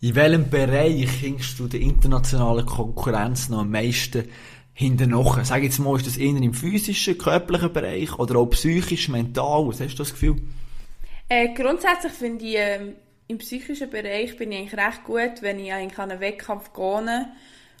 In 0.00 0.14
welchem 0.14 0.48
Bereich 0.48 1.20
hängst 1.20 1.58
du 1.58 1.68
der 1.68 1.80
internationalen 1.80 2.64
Konkurrenz 2.64 3.50
noch 3.50 3.58
am 3.58 3.72
meisten 3.72 4.24
hinten 4.72 5.10
noch? 5.10 5.44
Sag 5.44 5.64
jetzt 5.64 5.80
mal, 5.80 5.96
ist 5.96 6.06
das 6.06 6.16
eher 6.16 6.34
im 6.34 6.54
physischen, 6.54 7.18
körperlichen 7.18 7.74
Bereich 7.74 8.18
oder 8.18 8.36
auch 8.36 8.46
psychisch, 8.46 9.10
mental? 9.10 9.68
Was 9.68 9.80
hast 9.80 9.94
du 9.94 9.98
das 9.98 10.12
Gefühl? 10.12 10.36
Äh, 11.28 11.54
grundsätzlich 11.54 12.12
finde 12.12 12.44
ich, 12.44 12.56
äh, 12.56 12.92
im 13.28 13.38
psychischen 13.38 13.90
Bereich 13.90 14.36
bin 14.36 14.52
ich 14.52 14.58
eigentlich 14.58 14.80
recht 14.80 15.04
gut, 15.04 15.42
wenn 15.42 15.58
ich 15.58 15.72
eigentlich 15.72 15.98
an 15.98 16.12
einen 16.12 16.20
Wettkampf 16.20 16.72
gehe 16.72 17.28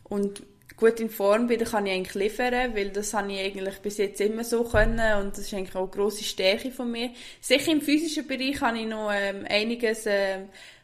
und 0.04 0.42
gut 0.76 1.00
in 1.00 1.08
Form 1.08 1.46
bin, 1.46 1.58
dann 1.58 1.68
kann 1.68 1.86
ich 1.86 1.92
eigentlich 1.92 2.14
liefern, 2.14 2.74
weil 2.74 2.90
das 2.90 3.14
habe 3.14 3.32
ich 3.32 3.40
eigentlich 3.40 3.78
bis 3.78 3.96
jetzt 3.98 4.20
immer 4.20 4.44
so 4.44 4.64
können 4.64 5.20
und 5.20 5.32
das 5.32 5.44
ist 5.44 5.54
eigentlich 5.54 5.74
auch 5.74 5.82
eine 5.82 5.90
grosse 5.90 6.24
Stärke 6.24 6.70
von 6.70 6.90
mir. 6.90 7.10
Sicher 7.40 7.72
im 7.72 7.80
physischen 7.80 8.26
Bereich 8.26 8.60
habe 8.60 8.78
ich 8.78 8.86
noch 8.86 9.10
ähm, 9.12 9.46
einiges 9.48 10.06
äh, 10.06 10.40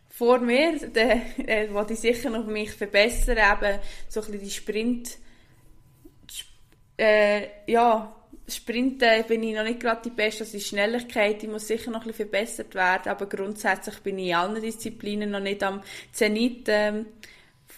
vor 0.08 0.38
mir, 0.38 0.78
de, 0.94 1.20
äh, 1.46 1.68
was 1.72 1.90
ich 1.90 2.00
sicher 2.00 2.30
noch 2.30 2.46
mich 2.46 2.70
verbessern, 2.70 3.36
eben 3.36 3.78
so 4.08 4.20
ein 4.20 4.26
bisschen 4.26 4.44
die 4.44 4.50
Sprint, 4.50 5.18
äh, 6.96 7.48
ja, 7.66 8.14
Sprinten 8.48 9.24
bin 9.28 9.42
ich 9.42 9.54
noch 9.54 9.62
nicht 9.62 9.80
gerade 9.80 10.02
die 10.04 10.10
Beste, 10.10 10.44
also 10.44 10.58
die 10.58 10.64
Schnelligkeit 10.64 11.42
die 11.42 11.48
muss 11.48 11.68
sicher 11.68 11.90
noch 11.90 12.00
ein 12.00 12.08
bisschen 12.08 12.28
verbessert 12.28 12.74
werden, 12.74 13.08
aber 13.08 13.26
grundsätzlich 13.26 13.98
bin 14.00 14.18
ich 14.18 14.28
in 14.28 14.34
allen 14.34 14.60
Disziplinen 14.60 15.30
noch 15.30 15.40
nicht 15.40 15.62
am 15.62 15.80
Zenit 16.12 16.66
ähm, 16.68 17.06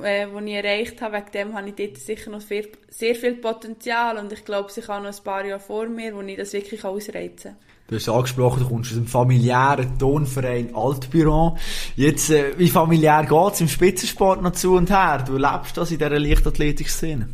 äh, 0.01 0.27
ich 0.27 0.53
erreicht 0.53 1.03
habe. 1.03 1.17
Wegen 1.17 1.31
dem 1.33 1.55
habe 1.55 1.69
ich 1.69 1.75
dort 1.75 1.99
sicher 1.99 2.31
noch 2.31 2.41
sehr, 2.41 2.65
sehr 2.89 3.15
viel 3.15 3.35
Potenzial 3.35 4.19
und 4.19 4.33
ich 4.33 4.45
glaube, 4.45 4.71
ich 4.75 4.89
habe 4.89 5.05
noch 5.05 5.17
ein 5.17 5.25
paar 5.25 5.45
Jahre 5.45 5.61
vor 5.61 5.87
mir, 5.87 6.15
wo 6.15 6.23
ich 6.23 6.37
das 6.37 6.53
wirklich 6.53 6.85
ausreizen 6.85 7.53
kann. 7.53 7.57
Du 7.87 7.97
hast 7.97 8.09
angesprochen, 8.09 8.63
du 8.63 8.69
kommst 8.69 8.93
aus 8.93 8.97
einem 8.97 9.07
familiären 9.07 9.99
Tonverein 9.99 10.75
Altbüro. 10.75 11.59
Jetzt, 11.97 12.31
äh, 12.31 12.59
wie 12.59 12.69
familiär 12.69 13.27
geht's 13.29 13.61
im 13.61 13.69
Spitzensport 13.69 14.41
noch 14.41 14.53
zu 14.53 14.75
und 14.75 14.89
her? 14.89 15.23
Du 15.27 15.35
erlebst 15.35 15.77
das 15.77 15.91
in 15.91 15.99
dieser 15.99 16.19
Leichtathletik-Szene? 16.19 17.29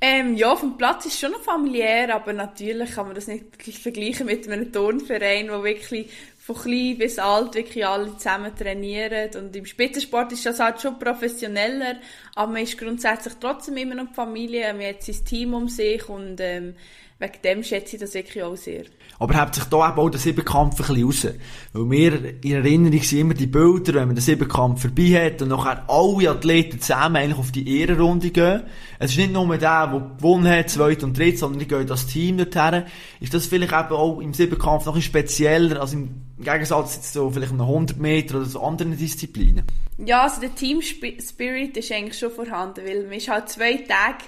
Ähm, 0.00 0.36
ja, 0.36 0.54
dem 0.54 0.76
Platz 0.76 1.06
ist 1.06 1.18
schon 1.18 1.32
noch 1.32 1.42
familiär, 1.42 2.14
aber 2.14 2.32
natürlich 2.32 2.92
kann 2.94 3.06
man 3.06 3.16
das 3.16 3.26
nicht 3.26 3.44
vergleichen 3.82 4.26
mit 4.26 4.48
einem 4.48 4.72
Turnverein, 4.72 5.50
wo 5.50 5.64
wirklich 5.64 6.08
von 6.38 6.56
klein 6.56 6.96
bis 6.96 7.18
alt 7.18 7.54
wirklich 7.56 7.84
alle 7.84 8.16
zusammen 8.16 8.54
trainieren. 8.54 9.30
Und 9.34 9.56
im 9.56 9.66
Spitzensport 9.66 10.32
ist 10.32 10.46
das 10.46 10.60
halt 10.60 10.80
schon 10.80 10.98
professioneller, 11.00 11.96
aber 12.36 12.52
man 12.52 12.62
ist 12.62 12.78
grundsätzlich 12.78 13.34
trotzdem 13.40 13.76
immer 13.76 13.96
noch 13.96 14.14
Familie, 14.14 14.72
man 14.72 14.86
hat 14.86 15.02
sein 15.02 15.24
Team 15.24 15.52
um 15.52 15.68
sich 15.68 16.08
und 16.08 16.40
ähm, 16.40 16.76
wegen 17.20 17.42
dem 17.42 17.62
schätze 17.64 17.96
ich 17.96 18.00
das 18.00 18.14
wirklich 18.14 18.44
auch 18.44 18.56
sehr. 18.56 18.84
Aber 19.18 19.40
hebt 19.40 19.56
sich 19.56 19.64
da 19.64 19.88
eben 19.88 19.98
auch 19.98 20.08
der 20.08 20.20
Siebenkampf 20.20 20.80
ein 20.80 20.86
bisschen 20.86 21.04
raus. 21.04 21.26
Weil 21.72 21.84
mir 21.84 22.34
in 22.44 22.52
Erinnerung 22.52 23.02
sind 23.02 23.18
immer 23.18 23.34
die 23.34 23.48
Bilder, 23.48 23.94
wenn 23.94 24.06
man 24.06 24.14
den 24.14 24.22
Siebenkampf 24.22 24.82
vorbei 24.82 25.26
hat 25.26 25.42
und 25.42 25.48
nachher 25.48 25.84
alle 25.88 26.30
Athleten 26.30 26.80
zusammen 26.80 27.16
eigentlich 27.16 27.38
auf 27.38 27.50
die 27.50 27.80
Ehrenrunde 27.80 28.30
gehen. 28.30 28.62
Es 29.00 29.10
ist 29.10 29.16
nicht 29.16 29.32
nur 29.32 29.48
der, 29.58 29.88
der 29.88 30.14
gewonnen 30.16 30.48
hat, 30.48 30.70
zweit 30.70 31.02
und 31.02 31.18
dritt, 31.18 31.38
sondern 31.38 31.58
die 31.58 31.66
gehen 31.66 31.88
das 31.88 32.06
Team 32.06 32.38
dorthin. 32.38 32.84
Ist 33.18 33.34
das 33.34 33.46
vielleicht 33.46 33.72
eben 33.72 33.92
auch 33.92 34.20
im 34.20 34.32
Siebenkampf 34.32 34.86
noch 34.86 34.94
ein 34.94 35.02
spezieller, 35.02 35.80
als 35.80 35.94
im 35.94 36.22
Gegensatz 36.38 36.94
jetzt 36.94 37.12
so 37.12 37.30
vielleicht 37.30 37.52
einem 37.52 37.62
100 37.62 37.98
Meter 37.98 38.36
oder 38.36 38.46
so 38.46 38.60
anderen 38.60 38.96
Disziplinen? 38.96 39.64
Ja, 39.98 40.22
also 40.22 40.40
der 40.40 40.54
Team 40.54 40.80
Spirit 40.80 41.76
ist 41.76 41.90
eigentlich 41.90 42.16
schon 42.16 42.30
vorhanden, 42.30 42.86
weil 42.86 43.02
man 43.02 43.14
ist 43.14 43.28
halt 43.28 43.48
zwei 43.48 43.78
Tage 43.78 44.24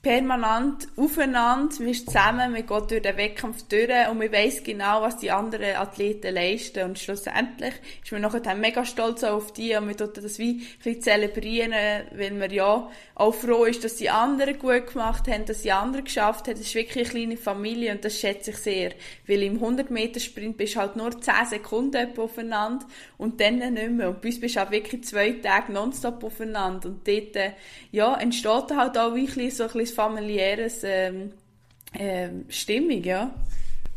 permanent 0.00 0.86
aufeinander, 0.96 1.74
wir 1.80 1.92
sind 1.92 2.06
zusammen, 2.06 2.54
wir 2.54 2.62
gehen 2.62 2.86
durch 2.88 3.02
den 3.02 3.16
Wettkampf 3.16 3.62
durch 3.68 4.08
und 4.08 4.20
wir 4.20 4.30
wissen 4.30 4.62
genau, 4.62 5.02
was 5.02 5.16
die 5.16 5.30
anderen 5.30 5.76
Athleten 5.76 6.34
leisten. 6.34 6.84
Und 6.84 6.98
schlussendlich 6.98 7.74
ist 8.02 8.12
man 8.12 8.22
nachher 8.22 8.54
mega 8.54 8.84
stolz 8.84 9.24
auf 9.24 9.52
die 9.52 9.74
und 9.74 9.88
wir 9.88 9.96
tun 9.96 10.10
das 10.14 10.38
wie 10.38 10.64
ein 10.84 11.02
zelebrieren, 11.02 11.72
weil 12.12 12.30
man 12.30 12.50
ja 12.50 12.88
auch 13.16 13.34
froh 13.34 13.64
ist, 13.64 13.82
dass 13.82 13.96
die 13.96 14.08
anderen 14.08 14.58
gut 14.58 14.92
gemacht 14.92 15.26
haben, 15.26 15.44
dass 15.46 15.62
die 15.62 15.72
anderen 15.72 16.04
geschafft 16.04 16.46
haben. 16.46 16.54
Das 16.54 16.66
ist 16.66 16.74
wirklich 16.76 17.08
eine 17.08 17.08
kleine 17.08 17.36
Familie 17.36 17.92
und 17.92 18.04
das 18.04 18.20
schätze 18.20 18.52
ich 18.52 18.58
sehr, 18.58 18.92
weil 19.26 19.42
im 19.42 19.54
100 19.54 19.90
Meter 19.90 20.20
Sprint 20.20 20.56
bist 20.56 20.76
du 20.76 20.80
halt 20.80 20.94
nur 20.94 21.20
10 21.20 21.34
Sekunden 21.50 22.16
aufeinander 22.16 22.86
und 23.16 23.40
dann 23.40 23.58
nicht 23.58 23.90
mehr. 23.90 24.10
Und 24.10 24.22
bei 24.22 24.28
uns 24.28 24.38
bist 24.38 24.54
du 24.54 24.60
halt 24.60 24.70
wirklich 24.70 25.02
zwei 25.04 25.32
Tage 25.32 25.72
nonstop 25.72 26.22
aufeinander. 26.22 26.88
Und 26.88 27.06
dort, 27.06 27.36
ja, 27.90 28.14
entsteht 28.14 28.70
halt 28.76 28.96
auch 28.96 29.14
wirklich 29.14 29.56
so 29.56 29.64
ein 29.64 29.70
bisschen 29.88 29.96
familiäres 29.96 30.80
ähm, 30.84 31.32
ähm, 31.94 32.44
Stimmung, 32.48 33.02
ja. 33.02 33.30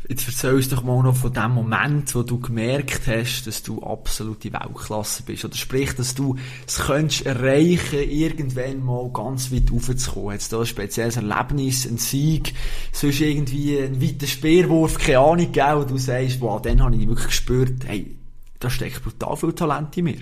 Jetzt 0.08 0.26
erzähl 0.26 0.54
uns 0.54 0.68
doch 0.68 0.82
mal 0.82 1.00
noch 1.02 1.14
von 1.14 1.32
dem 1.32 1.52
Moment, 1.52 2.12
wo 2.14 2.24
du 2.24 2.40
gemerkt 2.40 3.02
hast, 3.06 3.46
dass 3.46 3.62
du 3.62 3.80
absolute 3.82 4.52
Weltklasse 4.52 5.22
bist. 5.22 5.44
Oder 5.44 5.54
sprich, 5.54 5.94
dass 5.94 6.14
du 6.16 6.36
es 6.66 6.80
könntest 6.80 7.24
erreichen, 7.24 8.10
irgendwann 8.10 8.84
mal 8.84 9.08
ganz 9.12 9.52
weit 9.52 9.70
raufzukommen. 9.70 10.32
Jetzt 10.32 10.52
da 10.52 10.58
ein 10.58 10.66
spezielles 10.66 11.16
Erlebnis, 11.16 11.86
ein 11.86 11.98
Sieg, 11.98 12.52
sonst 12.90 13.20
irgendwie 13.20 13.78
ein 13.78 14.02
weiter 14.02 14.26
Speerwurf, 14.26 14.98
keine 14.98 15.20
Ahnung, 15.20 15.52
gell, 15.52 15.74
und 15.74 15.90
du 15.90 15.98
sagst, 15.98 16.40
wow, 16.40 16.60
dann 16.60 16.82
habe 16.82 16.96
ich 16.96 17.06
wirklich 17.06 17.28
gespürt, 17.28 17.84
hey, 17.86 18.16
da 18.58 18.70
steckt 18.70 19.04
brutal 19.04 19.36
viel 19.36 19.52
Talent 19.52 19.96
in 19.96 20.04
mir. 20.04 20.18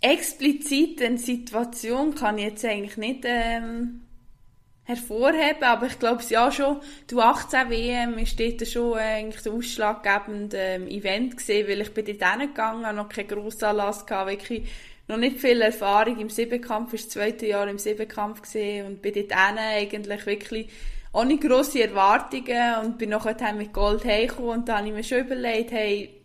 Explizit 0.00 1.00
eine 1.00 1.18
Situation 1.18 2.14
kann 2.16 2.38
ich 2.38 2.44
jetzt 2.44 2.64
eigentlich 2.64 2.96
nicht, 2.96 3.24
ähm 3.24 4.00
hervorheben, 4.90 5.64
aber 5.64 5.86
ich 5.86 5.98
glaube, 5.98 6.22
ja 6.28 6.52
schon, 6.52 6.80
du 7.08 7.20
18 7.20 7.70
WM 7.70 8.18
ist 8.18 8.38
dort 8.38 8.66
schon 8.68 8.98
äh, 8.98 9.18
eigentlich 9.18 9.42
der 9.42 9.52
ausschlaggebende 9.52 10.56
ähm, 10.56 10.88
Event 10.88 11.36
gesehen, 11.36 11.68
weil 11.68 11.80
ich 11.80 11.94
bin 11.94 12.04
dort 12.04 12.38
hingegangen, 12.38 12.96
noch 12.96 13.08
keinen 13.08 13.28
Grossanlass 13.28 14.06
gehabt, 14.06 14.30
wirklich 14.30 14.68
noch 15.08 15.16
nicht 15.16 15.38
viel 15.38 15.60
Erfahrung 15.60 16.18
im 16.18 16.28
Siebenkampf, 16.28 16.92
ist 16.92 17.06
das 17.06 17.12
zweite 17.14 17.46
Jahr 17.46 17.68
im 17.68 17.78
Siebenkampf 17.78 18.42
gesehen 18.42 18.86
und 18.86 19.02
bin 19.02 19.14
dort 19.14 19.32
eigentlich 19.32 20.26
wirklich 20.26 20.68
ohne 21.12 21.38
grosse 21.38 21.82
Erwartungen 21.82 22.84
und 22.84 22.98
bin 22.98 23.10
nachher 23.10 23.52
mit 23.54 23.72
Gold 23.72 24.04
heimgekommen 24.04 24.50
und 24.50 24.68
da 24.68 24.78
habe 24.78 24.88
ich 24.88 24.94
mir 24.94 25.02
schon 25.02 25.18
überlegt, 25.18 25.72
hey, 25.72 26.20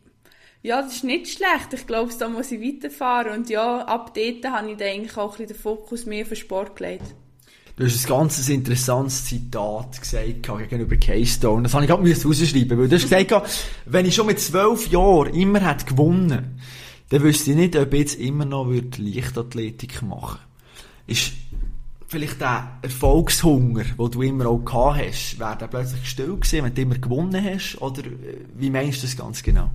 ja, 0.66 0.82
das 0.82 0.96
ist 0.96 1.04
nicht 1.04 1.28
schlecht. 1.28 1.74
Ich 1.74 1.86
glaube, 1.86 2.12
da 2.18 2.28
muss 2.28 2.52
ich 2.52 2.60
weiterfahren. 2.60 3.34
Und 3.34 3.50
ja, 3.52 3.82
ab 3.82 4.16
dort 4.16 4.52
habe 4.52 4.72
ich 4.72 4.78
dann 4.78 4.88
eigentlich 4.88 5.16
auch 5.16 5.34
ein 5.34 5.38
bisschen 5.38 5.48
den 5.48 5.58
Fokus 5.58 6.08
mehr 6.08 6.26
für 6.26 6.36
Sport 6.36 6.76
gelegt. 6.76 7.14
Du 7.77 7.84
hast 7.84 8.05
ein 8.05 8.10
ganz 8.10 8.48
interessantes 8.48 9.25
Zitat 9.25 10.00
gesagt 10.00 10.44
gegenüber 10.70 10.96
Keystone. 10.96 11.63
Das 11.63 11.74
habe 11.74 11.84
ich 11.84 11.89
gerade 11.89 12.10
rausschreiben 12.10 12.77
weil 12.77 12.88
du 12.88 12.96
hast 12.96 13.10
gesagt, 13.10 13.50
wenn 13.86 14.05
ich 14.05 14.15
schon 14.15 14.27
mit 14.27 14.39
zwölf 14.39 14.88
Jahren 14.88 15.34
immer 15.34 15.60
hätte 15.60 15.84
gewonnen, 15.84 16.62
dann 17.10 17.22
wüsste 17.22 17.51
ich 17.51 17.58
nicht, 17.58 17.75
ob 17.75 17.94
ich 17.94 18.00
jetzt 18.00 18.15
immer 18.15 18.46
noch 18.46 18.72
Leichtathletik 18.72 20.01
machen 20.03 20.39
würde. 20.39 21.20
Ist 21.20 21.34
vielleicht 22.08 22.39
der 22.39 22.77
Erfolgshunger, 22.82 23.84
den 23.84 24.12
du 24.12 24.22
immer 24.22 24.48
auch 24.48 24.63
gehabt 24.63 25.00
hast, 25.00 25.38
wäre 25.38 25.58
der 25.58 25.67
plötzlich 25.67 26.10
still 26.10 26.38
gewesen, 26.38 26.63
wenn 26.63 26.74
du 26.74 26.82
immer 26.82 26.98
gewonnen 26.98 27.44
hast? 27.44 27.75
Oder 27.82 28.05
äh, 28.05 28.38
wie 28.55 28.70
meinst 28.70 29.03
du 29.03 29.08
das 29.08 29.17
ganz 29.17 29.44
genau? 29.44 29.70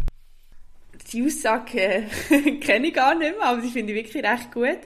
Die 1.13 1.25
Aussage 1.25 2.05
kenne 2.61 2.89
ich 2.89 2.95
gar 2.95 3.15
nicht 3.15 3.37
mehr, 3.37 3.47
aber 3.47 3.61
die 3.61 3.71
finde 3.71 3.93
ich 3.93 4.05
wirklich 4.05 4.25
recht 4.25 4.53
gut. 4.53 4.79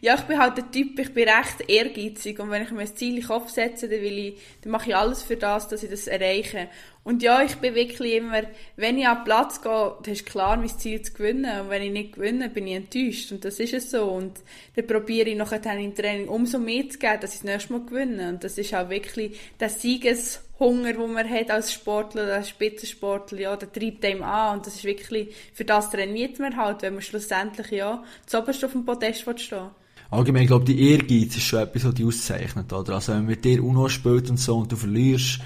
Ja, 0.00 0.14
ich 0.14 0.22
bin 0.22 0.38
halt 0.38 0.56
der 0.56 0.70
Typ, 0.70 0.98
ich 0.98 1.12
bin 1.12 1.28
recht 1.28 1.68
ehrgeizig 1.68 2.38
und 2.38 2.50
wenn 2.50 2.62
ich 2.62 2.70
mir 2.70 2.82
ein 2.82 2.96
Ziel 2.96 3.10
in 3.10 3.20
den 3.20 3.26
Kopf 3.26 3.50
setze, 3.50 3.88
dann, 3.88 4.00
will 4.00 4.18
ich, 4.18 4.40
dann 4.62 4.72
mache 4.72 4.90
ich 4.90 4.96
alles 4.96 5.22
für 5.22 5.36
das, 5.36 5.68
dass 5.68 5.82
ich 5.82 5.90
das 5.90 6.06
erreiche. 6.06 6.68
Und 7.04 7.22
ja, 7.22 7.42
ich 7.42 7.56
bin 7.56 7.74
wirklich 7.74 8.14
immer, 8.14 8.42
wenn 8.76 8.96
ich 8.96 9.08
an 9.08 9.24
Platz 9.24 9.60
gehe, 9.60 9.92
dann 10.02 10.12
ist 10.12 10.24
klar, 10.24 10.56
mein 10.56 10.68
Ziel 10.68 11.02
zu 11.02 11.12
gewinnen. 11.12 11.62
Und 11.62 11.70
wenn 11.70 11.82
ich 11.82 11.90
nicht 11.90 12.12
gewinne, 12.12 12.48
bin 12.48 12.68
ich 12.68 12.74
enttäuscht. 12.74 13.32
Und 13.32 13.44
das 13.44 13.58
ist 13.58 13.74
es 13.74 13.90
so. 13.90 14.04
Und 14.04 14.34
dann 14.76 14.86
probiere 14.86 15.30
ich 15.30 15.36
nachher 15.36 15.76
im 15.78 15.94
Training 15.96 16.28
umso 16.28 16.60
mehr 16.60 16.88
zu 16.88 16.98
geben, 16.98 17.18
dass 17.20 17.34
ich 17.34 17.40
das 17.40 17.44
nächste 17.44 17.72
Mal 17.72 17.84
gewinne. 17.86 18.28
Und 18.28 18.44
das 18.44 18.56
ist 18.56 18.72
auch 18.72 18.88
wirklich 18.88 19.36
der 19.58 19.68
Siegeshunger, 19.68 20.92
den 20.92 21.12
man 21.12 21.28
hat 21.28 21.50
als 21.50 21.72
Sportler, 21.72 22.34
als 22.34 22.50
Spitzensportler, 22.50 23.40
ja, 23.40 23.56
der 23.56 23.72
treibt 23.72 24.04
einem 24.04 24.22
an. 24.22 24.58
Und 24.58 24.66
das 24.68 24.76
ist 24.76 24.84
wirklich, 24.84 25.34
für 25.52 25.64
das 25.64 25.90
trainiert 25.90 26.38
man 26.38 26.56
halt, 26.56 26.82
wenn 26.82 26.94
man 26.94 27.02
schlussendlich, 27.02 27.72
ja, 27.72 28.04
zuoberst 28.26 28.64
auf 28.64 28.72
dem 28.72 28.84
Podest 28.84 29.22
stehen 29.40 29.70
Allgemein, 30.12 30.42
ich 30.42 30.48
glaube, 30.48 30.66
die 30.66 30.90
Ehrgeiz 30.90 31.36
ist 31.36 31.44
schon 31.44 31.60
etwas, 31.60 31.84
was 31.84 31.94
dich 31.94 32.04
auszeichnet, 32.04 32.72
oder? 32.72 32.94
Also, 32.94 33.12
wenn 33.12 33.20
man 33.20 33.28
mit 33.28 33.44
dir 33.44 33.64
UNO 33.64 33.88
spielt 33.88 34.28
und 34.28 34.36
so 34.36 34.58
und 34.58 34.70
du 34.70 34.76
verlierst, 34.76 35.40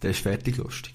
dann 0.00 0.10
ist 0.10 0.20
fertig 0.20 0.56
lustig. 0.56 0.94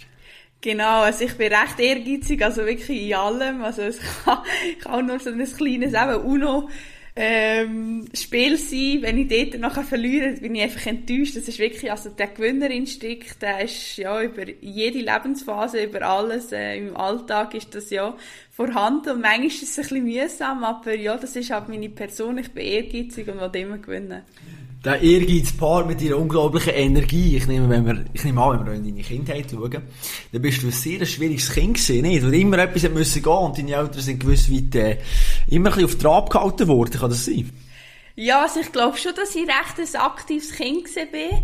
Genau, 0.62 1.04
also 1.04 1.24
ich 1.24 1.36
bin 1.36 1.54
recht 1.54 1.80
ehrgeizig, 1.80 2.44
also 2.44 2.66
wirklich 2.66 3.08
in 3.08 3.14
allem. 3.14 3.64
Also 3.64 3.84
es 3.84 4.00
kann, 4.26 4.40
kann 4.82 5.06
nur 5.06 5.20
so 5.20 5.30
ein 5.30 5.44
kleines 5.44 5.94
eben 5.94 6.22
UNO 6.26 6.70
ähm, 7.16 8.08
Spiel 8.14 8.58
sein. 8.58 9.00
Wenn 9.02 9.18
ich 9.18 9.28
dort 9.30 9.60
nachher 9.62 9.84
verliere, 9.84 10.34
bin 10.34 10.56
ich 10.56 10.64
einfach 10.64 10.86
enttäuscht. 10.86 11.38
Das 11.38 11.48
ist 11.48 11.60
wirklich, 11.60 11.90
also 11.90 12.10
der 12.10 12.28
Gewinnerinstinkt, 12.28 13.42
der 13.42 13.62
ist 13.62 13.98
ja 13.98 14.22
über 14.22 14.44
jede 14.62 15.00
Lebensphase, 15.00 15.84
über 15.84 16.02
alles, 16.02 16.52
äh, 16.52 16.78
im 16.78 16.96
Alltag 16.96 17.54
ist 17.56 17.74
das 17.74 17.90
ja 17.90 18.16
vorhanden 18.52 19.12
und 19.12 19.22
manchmal 19.22 19.48
ist 19.48 19.64
es 19.64 19.78
ein 19.78 19.84
bisschen 19.84 20.04
mühsam, 20.04 20.64
aber 20.66 20.94
ja, 20.96 21.16
das 21.16 21.38
ist 21.38 21.52
halt 21.52 21.70
meine 21.70 21.90
Person. 21.90 22.38
Ich 22.38 22.52
bin 22.52 22.66
ehrgeizig 22.66 23.30
und 23.30 23.40
will 23.40 23.62
immer 23.62 23.78
gewinnen 23.78 24.24
der 24.84 25.02
Ehrgeiz 25.02 25.52
Paar 25.52 25.86
mit 25.86 26.02
ihrer 26.02 26.18
unglaublichen 26.18 26.74
Energie. 26.74 27.36
Ich 27.36 27.48
nehme, 27.48 27.70
wenn 27.70 27.86
wir, 27.86 28.06
ich 28.14 28.24
nehme 28.24 28.42
an, 28.42 28.60
wenn 28.60 28.66
wir 28.66 28.74
in 28.74 28.84
deine 28.86 29.02
Kindheit 29.02 29.52
schauen, 29.52 29.82
dann 30.32 30.42
bist 30.42 30.64
du 30.64 30.68
ein 30.68 30.72
sehr 30.72 31.06
schwieriges 31.06 31.52
Kind 31.52 31.76
gewesen, 31.76 32.02
nicht? 32.02 32.24
Weil 32.24 32.34
immer 32.36 32.60
etwas 32.60 32.84
hat 32.84 32.94
müssen 32.94 33.22
gehen 33.22 33.32
und 33.34 33.58
deine 33.58 33.74
Eltern 33.74 34.02
sind 34.02 34.20
gewiss 34.20 34.52
weit, 34.52 34.76
äh, 34.76 34.98
immer 35.48 35.70
ein 35.70 35.76
bisschen 35.76 35.86
auf 35.86 35.96
Trab 35.98 36.30
gehalten 36.30 36.68
worden. 36.68 37.00
Kann 37.00 37.10
das 37.10 37.26
sein? 37.26 37.52
Ja, 38.16 38.44
also 38.44 38.62
ich 38.62 38.72
glaube 38.72 38.98
schon, 38.98 39.14
dass 39.16 39.36
ich 39.36 39.44
recht 39.44 39.96
ein 39.96 40.02
aktives 40.02 40.54
Kind 40.54 40.96
war. 40.96 41.42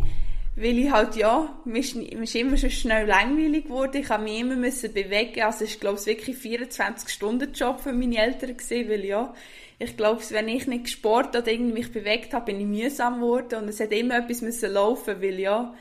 Weil 0.57 0.77
ich 0.79 0.89
halt, 0.89 1.17
ja, 1.17 1.53
mir 1.65 1.79
ist, 1.79 1.95
immer 1.95 2.55
schon 2.55 2.69
schnell 2.69 3.07
langweilig 3.07 3.65
geworden. 3.65 3.97
Ich 4.01 4.09
habe 4.09 4.23
mich 4.23 4.39
immer 4.39 4.55
müssen 4.55 4.93
bewegen. 4.93 5.41
Also 5.41 5.65
ich 5.65 5.79
glaube, 5.81 5.97
es 5.97 6.05
wirklich 6.05 6.37
24-Stunden-Job 6.37 7.81
für 7.81 7.91
meine 7.91 8.17
Eltern 8.17 8.55
gewesen, 8.55 8.89
weil 8.89 9.03
ja, 9.03 9.33
ich 9.79 9.97
glaube, 9.97 10.23
wenn 10.29 10.47
ich 10.47 10.67
nicht 10.67 10.85
gesport 10.85 11.35
oder 11.35 11.51
irgendwie 11.51 11.73
mich 11.73 11.91
bewegt 11.91 12.33
habe, 12.33 12.45
bin 12.45 12.61
ich 12.61 12.65
mühsam 12.65 13.15
geworden 13.15 13.63
und 13.63 13.67
es 13.67 13.81
hat 13.81 13.91
immer 13.91 14.17
etwas 14.17 14.41
müssen 14.41 14.71
laufen, 14.71 15.21
weil 15.21 15.37
ja, 15.39 15.73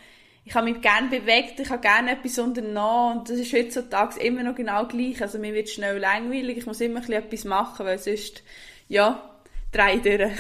ich 0.45 0.54
habe 0.54 0.71
mich 0.71 0.83
gerne 0.83 1.09
bewegt, 1.09 1.61
ich 1.61 1.71
habe 1.71 1.81
gerne 1.81 2.12
etwas 2.12 2.38
unternommen 2.38 3.19
und 3.19 3.31
das 3.31 3.38
ist 3.38 3.52
heutzutage 3.52 4.21
immer 4.21 4.43
noch 4.43 4.57
genau 4.57 4.87
gleich. 4.87 5.23
Also 5.23 5.38
mir 5.38 5.54
wird 5.54 5.71
schnell 5.71 5.99
langweilig, 5.99 6.59
ich 6.59 6.66
muss 6.66 6.81
immer 6.81 7.00
ein 7.00 7.12
etwas 7.12 7.45
machen, 7.45 7.87
weil 7.87 7.99
sonst, 7.99 8.43
ja, 8.88 9.38
drei 9.71 9.99
durch. 9.99 10.33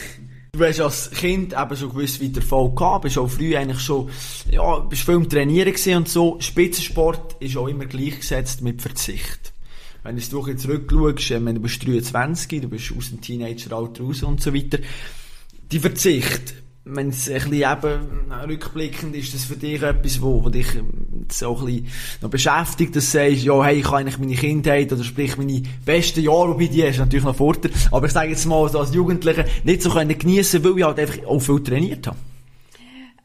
Du 0.56 0.64
hast 0.64 0.78
als 0.78 1.10
Kind 1.10 1.52
eben 1.52 1.76
schon 1.76 1.90
gewiss 1.90 2.20
wie 2.20 2.32
Erfolg 2.32 2.76
gehabt, 2.76 3.02
bist 3.02 3.18
auch 3.18 3.28
früh 3.28 3.56
eigentlich 3.56 3.80
schon, 3.80 4.08
ja, 4.48 4.78
bist 4.78 5.02
viel 5.02 5.14
im 5.14 5.28
Trainieren 5.28 5.96
und 5.96 6.08
so. 6.08 6.36
Spitzensport 6.38 7.34
ist 7.40 7.56
auch 7.56 7.66
immer 7.66 7.86
gleichgesetzt 7.86 8.62
mit 8.62 8.80
Verzicht. 8.80 9.52
Wenn 10.04 10.14
du 10.14 10.46
jetzt 10.46 10.62
zurückschaust, 10.62 11.30
du 11.30 11.60
bist 11.60 11.84
23, 11.84 12.60
du 12.60 12.68
bist 12.68 12.92
aus 12.96 13.10
dem 13.10 13.20
Teenageralter 13.20 14.04
raus 14.04 14.22
und 14.22 14.40
so 14.40 14.54
weiter, 14.54 14.78
Die 15.72 15.80
Verzicht, 15.80 16.54
wenn 16.86 17.08
es 17.08 17.28
ein 17.28 17.34
bisschen 17.34 17.54
eben 17.54 18.30
rückblickend 18.46 19.16
ist, 19.16 19.32
das 19.32 19.44
für 19.44 19.56
dich 19.56 19.82
etwas, 19.82 20.20
wo, 20.20 20.44
wo 20.44 20.50
dich 20.50 20.66
so 21.30 21.56
ein 21.56 21.64
bisschen 21.64 21.88
noch 22.20 22.28
beschäftigt, 22.28 22.94
dass 22.94 23.10
du 23.10 23.18
sagst, 23.18 23.42
ja, 23.42 23.64
hey, 23.64 23.78
ich 23.78 23.86
habe 23.86 23.98
eigentlich 23.98 24.18
meine 24.18 24.34
Kindheit 24.34 24.92
oder 24.92 25.02
sprich 25.02 25.38
meine 25.38 25.62
besten 25.84 26.20
Jahre, 26.20 26.50
wobei 26.50 26.66
die 26.66 26.82
ist 26.82 26.98
natürlich 26.98 27.24
noch 27.24 27.36
Vorteil, 27.36 27.70
aber 27.90 28.06
ich 28.06 28.12
sage 28.12 28.30
jetzt 28.30 28.44
mal, 28.44 28.68
so 28.68 28.80
als 28.80 28.94
Jugendliche 28.94 29.46
nicht 29.64 29.82
so 29.82 29.90
können 29.90 30.18
geniessen, 30.18 30.62
weil 30.62 30.78
ich 30.78 30.84
halt 30.84 30.98
einfach 30.98 31.26
auch 31.26 31.40
viel 31.40 31.62
trainiert 31.62 32.06
habe. 32.06 32.18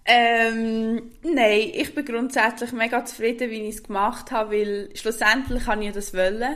Ähm, 0.06 1.02
nein, 1.24 1.70
ich 1.74 1.94
bin 1.94 2.06
grundsätzlich 2.06 2.72
mega 2.72 3.04
zufrieden, 3.06 3.52
wie 3.52 3.68
ich 3.68 3.76
es 3.76 3.84
gemacht 3.84 4.32
habe, 4.32 4.56
weil 4.56 4.90
schlussendlich 4.96 5.68
habe 5.68 5.84
ich 5.84 5.92
das 5.92 6.14
wollen. 6.14 6.56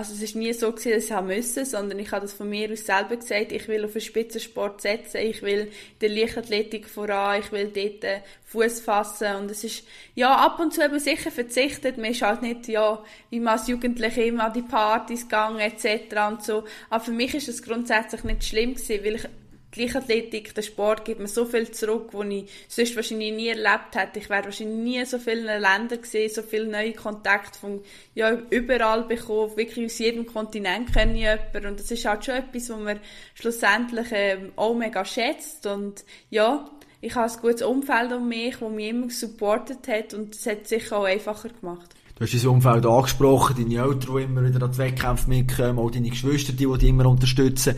Also 0.00 0.14
es 0.14 0.22
ist 0.22 0.34
nie 0.34 0.54
so 0.54 0.72
gewesen, 0.72 0.92
dass 0.92 1.04
ich 1.04 1.12
haben 1.12 1.26
müssen, 1.26 1.66
sondern 1.66 1.98
ich 1.98 2.10
habe 2.10 2.22
das 2.22 2.32
von 2.32 2.48
mir 2.48 2.72
aus 2.72 2.86
selber 2.86 3.16
gesagt, 3.16 3.52
ich 3.52 3.68
will 3.68 3.84
auf 3.84 3.92
den 3.92 4.00
Spitzensport 4.00 4.80
setzen, 4.80 5.18
ich 5.18 5.42
will 5.42 5.70
der 6.00 6.08
Leichtathletik 6.08 6.88
voran, 6.88 7.40
ich 7.40 7.52
will 7.52 7.66
dort 7.66 8.04
äh, 8.04 8.20
Fuß 8.46 8.80
fassen 8.80 9.36
und 9.36 9.50
es 9.50 9.62
ist, 9.62 9.84
ja, 10.14 10.34
ab 10.34 10.58
und 10.58 10.72
zu 10.72 10.82
eben 10.82 10.98
sicher 10.98 11.30
verzichtet, 11.30 11.98
man 11.98 12.12
ist 12.12 12.22
halt 12.22 12.40
nicht, 12.40 12.66
ja, 12.68 13.04
wie 13.28 13.40
man 13.40 13.58
als 13.58 13.68
Jugendliche 13.68 14.22
immer 14.22 14.46
an 14.46 14.54
die 14.54 14.62
Partys 14.62 15.24
gegangen 15.24 15.60
etc. 15.60 16.16
und 16.30 16.42
so, 16.42 16.64
aber 16.88 17.04
für 17.04 17.12
mich 17.12 17.34
ist 17.34 17.50
es 17.50 17.62
grundsätzlich 17.62 18.24
nicht 18.24 18.44
schlimm 18.44 18.76
gewesen, 18.76 19.04
weil 19.04 19.14
ich 19.16 19.28
die 19.74 19.82
Leichtathletik, 19.82 20.54
der 20.54 20.62
Sport 20.62 21.04
gibt 21.04 21.20
mir 21.20 21.28
so 21.28 21.44
viel 21.44 21.70
zurück, 21.70 22.08
wo 22.10 22.22
ich 22.22 22.50
sonst 22.68 22.96
wahrscheinlich 22.96 23.32
nie 23.32 23.48
erlebt 23.48 23.94
hätte. 23.94 24.18
Ich 24.18 24.28
werde 24.28 24.46
wahrscheinlich 24.46 24.78
nie 24.78 25.04
so 25.04 25.18
viele 25.18 25.58
Länder 25.58 25.96
gesehen, 25.96 26.30
so 26.30 26.42
viele 26.42 26.66
neue 26.66 26.92
Kontakte 26.92 27.58
von, 27.58 27.80
ja, 28.14 28.32
überall 28.50 29.04
bekommen. 29.04 29.56
Wirklich 29.56 29.86
aus 29.86 29.98
jedem 29.98 30.26
Kontinent 30.26 30.92
kenne 30.92 31.14
ich 31.14 31.20
jemanden. 31.20 31.66
Und 31.66 31.80
das 31.80 31.90
ist 31.90 32.04
halt 32.04 32.24
schon 32.24 32.34
etwas, 32.34 32.70
was 32.70 32.80
man 32.80 33.00
schlussendlich 33.34 34.08
ähm, 34.10 34.52
auch 34.56 34.74
mega 34.74 35.04
schätzt. 35.04 35.66
Und 35.66 36.04
ja, 36.30 36.68
ich 37.00 37.14
habe 37.14 37.32
ein 37.32 37.40
gutes 37.40 37.62
Umfeld 37.62 38.12
um 38.12 38.28
mich, 38.28 38.56
das 38.56 38.70
mich 38.70 38.88
immer 38.88 39.08
supportet 39.08 39.86
hat 39.88 40.14
und 40.14 40.34
das 40.34 40.46
hat 40.46 40.62
es 40.62 40.68
sicher 40.68 40.98
auch 40.98 41.04
einfacher 41.04 41.48
gemacht. 41.48 41.94
Du 42.20 42.26
hast 42.26 42.34
dein 42.34 42.50
Umfeld 42.50 42.84
angesprochen, 42.84 43.56
deine 43.56 43.82
Eltern, 43.82 44.14
die 44.14 44.22
immer 44.24 44.44
wieder 44.44 44.62
an 44.62 44.72
die 44.72 44.76
Wettkämpfe 44.76 45.26
mitkommen, 45.26 45.78
auch 45.78 45.90
deine 45.90 46.10
Geschwister, 46.10 46.52
die, 46.52 46.66
dich 46.66 46.88
immer 46.90 47.06
unterstützen. 47.06 47.76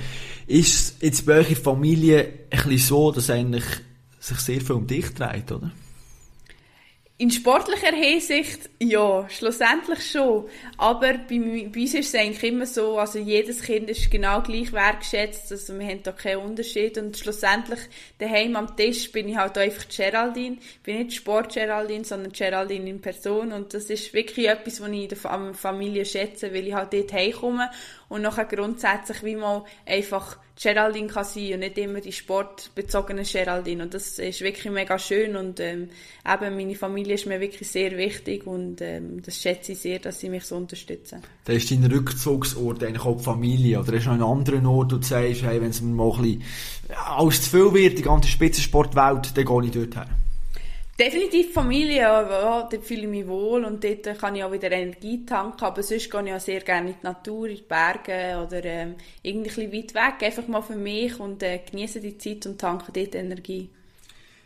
Ist 0.48 0.74
es 0.74 0.96
jetzt 1.00 1.26
bei 1.26 1.34
eurer 1.34 1.54
Familie 1.54 2.28
ein 2.50 2.62
bisschen 2.64 2.78
so, 2.78 3.12
dass 3.12 3.30
eigentlich 3.30 3.62
sich 4.18 4.38
sehr 4.38 4.60
viel 4.60 4.74
um 4.74 4.88
dich 4.88 5.14
dreht, 5.14 5.52
oder? 5.52 5.70
In 7.18 7.30
sportlicher 7.30 7.94
Hinsicht, 7.94 8.70
ja, 8.80 9.28
schlussendlich 9.28 10.10
schon. 10.10 10.48
Aber 10.76 11.12
bei, 11.12 11.68
bei 11.72 11.80
uns 11.80 11.94
ist 11.94 12.08
es 12.08 12.14
eigentlich 12.14 12.42
immer 12.42 12.66
so, 12.66 12.98
also 12.98 13.18
jedes 13.18 13.62
Kind 13.62 13.90
ist 13.90 14.10
genau 14.10 14.40
gleich 14.40 14.72
wertgeschätzt, 14.72 15.52
also 15.52 15.78
wir 15.78 15.86
haben 15.86 16.02
da 16.02 16.10
keinen 16.10 16.38
Unterschied 16.38 16.98
und 16.98 17.16
schlussendlich 17.16 17.78
daheim 18.18 18.56
am 18.56 18.76
Tisch 18.76 19.12
bin 19.12 19.28
ich 19.28 19.36
halt 19.36 19.56
einfach 19.56 19.84
Geraldine. 19.94 20.56
Ich 20.58 20.80
bin 20.80 20.98
nicht 20.98 21.12
Sport-Geraldine, 21.12 22.04
sondern 22.04 22.32
Geraldine 22.32 22.90
in 22.90 23.00
Person 23.00 23.52
und 23.52 23.72
das 23.72 23.84
ist 23.84 24.12
wirklich 24.14 24.48
etwas, 24.48 24.80
was 24.80 24.88
ich 24.88 25.02
in 25.02 25.08
der 25.08 25.54
Familie 25.54 26.04
schätze, 26.04 26.52
weil 26.52 26.66
ich 26.66 26.74
halt 26.74 26.92
dort 26.92 27.12
heimkomme 27.12 27.70
und 28.12 28.20
nachher 28.20 28.44
grundsätzlich 28.44 29.24
wie 29.24 29.36
mal 29.36 29.64
einfach 29.86 30.36
Geraldine 30.60 31.06
kann 31.06 31.24
sein 31.24 31.54
und 31.54 31.60
nicht 31.60 31.78
immer 31.78 32.02
die 32.02 32.12
sportbezogene 32.12 33.22
Geraldine. 33.22 33.84
Und 33.84 33.94
das 33.94 34.18
ist 34.18 34.42
wirklich 34.42 34.70
mega 34.70 34.98
schön 34.98 35.34
und 35.34 35.58
ähm, 35.60 35.88
eben 36.26 36.56
meine 36.56 36.74
Familie 36.74 37.14
ist 37.14 37.24
mir 37.24 37.40
wirklich 37.40 37.70
sehr 37.70 37.96
wichtig 37.96 38.46
und 38.46 38.82
ähm, 38.82 39.22
das 39.22 39.38
schätze 39.38 39.72
ich 39.72 39.78
sehr, 39.78 39.98
dass 39.98 40.20
sie 40.20 40.28
mich 40.28 40.44
so 40.44 40.56
unterstützen. 40.56 41.22
Da 41.46 41.54
ist 41.54 41.70
dein 41.70 41.84
Rückzugsort 41.86 42.84
eigentlich 42.84 43.04
auch 43.04 43.16
die 43.16 43.24
Familie 43.24 43.80
oder 43.80 43.94
ist 43.94 44.04
noch 44.04 44.12
ein 44.12 44.22
anderer 44.22 44.68
Ort, 44.68 44.92
wo 44.92 44.96
du 44.98 45.02
sagst, 45.02 45.42
hey, 45.42 45.62
wenn 45.62 45.70
es 45.70 45.80
mir 45.80 45.94
mal 45.94 46.12
ein 46.12 46.22
bisschen 46.22 46.42
alles 47.06 47.44
zu 47.44 47.50
viel 47.50 47.72
wird, 47.72 47.98
die 47.98 48.02
ganze 48.02 48.28
Spitzensportwelt, 48.28 49.34
dann 49.34 49.44
gehe 49.46 49.64
ich 49.64 49.70
dort 49.70 49.96
her. 49.96 50.21
Definitiv 51.02 51.52
Familie, 51.52 52.02
ja, 52.02 52.22
dort 52.70 52.84
fühle 52.84 53.00
ich 53.02 53.08
mich 53.08 53.26
wohl 53.26 53.64
und 53.64 53.82
dort 53.82 54.20
kann 54.20 54.36
ich 54.36 54.44
auch 54.44 54.52
wieder 54.52 54.70
Energie 54.70 55.26
tanken, 55.26 55.64
aber 55.64 55.82
sonst 55.82 56.08
gehe 56.08 56.26
ich 56.26 56.32
auch 56.32 56.38
sehr 56.38 56.60
gerne 56.60 56.90
in 56.90 56.94
die 57.00 57.04
Natur, 57.04 57.48
in 57.48 57.56
die 57.56 57.62
Berge 57.62 58.40
oder 58.46 58.64
ähm, 58.64 58.94
irgendwie 59.20 59.62
ein 59.62 59.72
weit 59.72 59.94
weg, 59.96 60.28
einfach 60.28 60.46
mal 60.46 60.62
für 60.62 60.76
mich 60.76 61.18
und 61.18 61.42
äh, 61.42 61.58
genieße 61.68 62.00
die 62.00 62.18
Zeit 62.18 62.46
und 62.46 62.60
tanke 62.60 62.92
dort 62.92 63.16
Energie. 63.16 63.68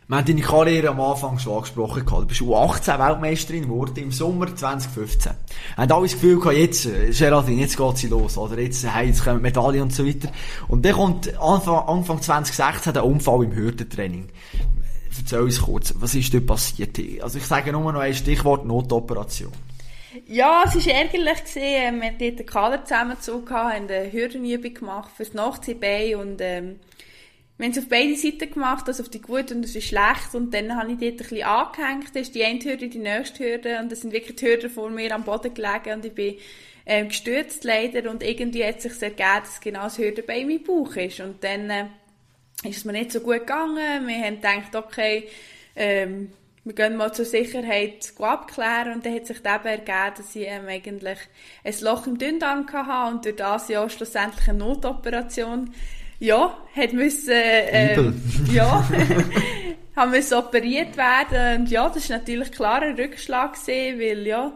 Wir 0.07 0.17
haben 0.17 0.25
deine 0.25 0.41
Karriere 0.41 0.89
am 0.89 1.01
Anfang 1.01 1.37
schon 1.37 1.57
angesprochen. 1.57 2.03
Du 2.07 2.25
bist 2.25 2.41
U18 2.41 3.07
Weltmeisterin 3.07 3.63
geworden 3.63 3.97
im 3.97 4.11
Sommer 4.11 4.47
2015. 4.55 5.33
Wir 5.75 5.83
haben 5.83 5.91
alle 5.91 6.03
das 6.03 6.13
Gefühl 6.13 6.39
gehabt, 6.39 6.57
jetzt, 6.57 6.85
äh, 6.87 7.11
Geraldine, 7.11 7.61
jetzt 7.61 7.77
geht 7.77 7.97
sie 7.97 8.07
los, 8.07 8.35
oder? 8.35 8.57
Jetzt, 8.57 8.83
hey, 8.83 9.07
jetzt 9.07 9.23
kommen 9.23 9.43
Medaillen 9.43 9.83
und 9.83 9.93
so 9.93 10.07
weiter. 10.07 10.29
Und 10.69 10.83
dann 10.85 10.93
kommt 10.93 11.37
Anfang, 11.39 11.87
Anfang 11.87 12.19
2016 12.19 12.93
der 12.93 13.05
Unfall 13.05 13.43
im 13.43 13.53
Hürdentraining. 13.53 14.29
Erzähl 15.19 15.39
uns 15.39 15.61
kurz, 15.61 15.93
was 15.97 16.15
ist 16.15 16.33
dort 16.33 16.45
passiert? 16.45 16.97
Also 17.21 17.37
ich 17.37 17.45
sage 17.45 17.71
nur 17.71 17.91
noch 17.91 17.99
ein 17.99 18.13
Stichwort 18.13 18.65
Notoperation. 18.65 19.51
Ja, 20.25 20.63
es 20.65 20.75
war 20.75 20.93
ärgerlich. 20.93 21.43
Gewesen. 21.43 21.61
Wir 21.61 21.87
haben 21.87 22.17
dort 22.17 22.39
den 22.39 22.45
Kader 22.45 22.83
zusammengezogen, 22.83 23.49
haben 23.49 23.89
eine 23.89 24.11
Hürdenübung 24.11 24.73
gemacht 24.73 25.11
fürs 25.15 25.33
Nachziehbein 25.33 26.15
und 26.15 26.41
ähm, 26.41 26.79
wir 27.57 27.65
haben 27.65 27.71
es 27.71 27.79
auf 27.79 27.89
beide 27.89 28.15
Seiten 28.15 28.51
gemacht, 28.51 28.87
also 28.87 29.01
auf 29.01 29.09
die 29.09 29.21
gute 29.21 29.55
und 29.55 29.65
auf 29.65 29.71
die 29.71 29.81
schlecht 29.81 30.35
und 30.35 30.53
dann 30.53 30.75
habe 30.75 30.91
ich 30.91 30.99
dort 30.99 31.11
ein 31.11 31.17
bisschen 31.17 31.43
angehängt, 31.43 32.09
das 32.13 32.21
ist 32.23 32.35
die 32.35 32.43
eine 32.43 32.59
Hürde, 32.59 32.87
die 32.87 32.99
nächste 32.99 33.43
Hürde 33.43 33.79
und 33.79 33.91
das 33.91 34.01
sind 34.01 34.13
wirklich 34.13 34.35
die 34.35 34.45
Hürden 34.45 34.69
vor 34.69 34.91
mir 34.91 35.13
am 35.13 35.23
Boden 35.23 35.51
gelegen 35.53 35.93
und 35.95 36.05
ich 36.05 36.13
bin 36.13 36.35
äh, 36.85 37.05
gestürzt 37.05 37.63
leider 37.63 38.11
und 38.11 38.21
irgendwie 38.21 38.63
hat 38.63 38.81
sich 38.81 39.01
ergeben, 39.01 39.41
dass 39.41 39.59
genau 39.59 39.83
das 39.83 39.97
Hürdenbein 39.97 40.41
in 40.41 40.47
meinem 40.47 40.63
Bauch 40.63 40.95
ist 40.97 41.19
und 41.19 41.43
dann 41.43 41.69
äh, 41.71 41.85
ist 42.63 42.77
es 42.77 42.85
mir 42.85 42.93
nicht 42.93 43.11
so 43.11 43.19
gut 43.19 43.39
gegangen. 43.39 44.07
Wir 44.07 44.17
haben 44.17 44.35
gedacht, 44.35 44.75
okay, 44.75 45.27
ähm, 45.75 46.31
wir 46.63 46.73
gehen 46.73 46.97
mal 46.97 47.13
zur 47.13 47.25
Sicherheit 47.25 48.11
abklären. 48.19 48.93
Und 48.93 49.05
dann 49.05 49.15
hat 49.15 49.27
sich 49.27 49.37
eben 49.37 49.65
ergeben, 49.65 50.13
dass 50.17 50.35
ich 50.35 50.47
ähm, 50.47 50.67
eigentlich 50.67 51.19
ein 51.63 51.75
Loch 51.81 52.07
im 52.07 52.17
Dünndarm 52.17 52.67
hatte. 52.71 53.15
Und 53.15 53.25
durch 53.25 53.35
das 53.35 53.69
ja 53.69 53.89
schlussendlich 53.89 54.47
eine 54.49 54.59
Notoperation 54.59 55.73
ja, 56.19 56.57
hat 56.75 56.93
müssen, 56.93 57.31
ähm, 57.33 58.21
ja, 58.51 58.87
haben 59.95 60.11
müssen 60.11 60.33
operiert 60.33 60.97
werden. 60.97 61.61
Und 61.61 61.69
ja, 61.69 61.89
das 61.89 62.09
war 62.09 62.17
natürlich 62.17 62.51
klar 62.51 62.81
ein 62.81 62.95
Rückschlag 62.95 63.53
gewesen, 63.53 63.99
weil 63.99 64.27
ja, 64.27 64.51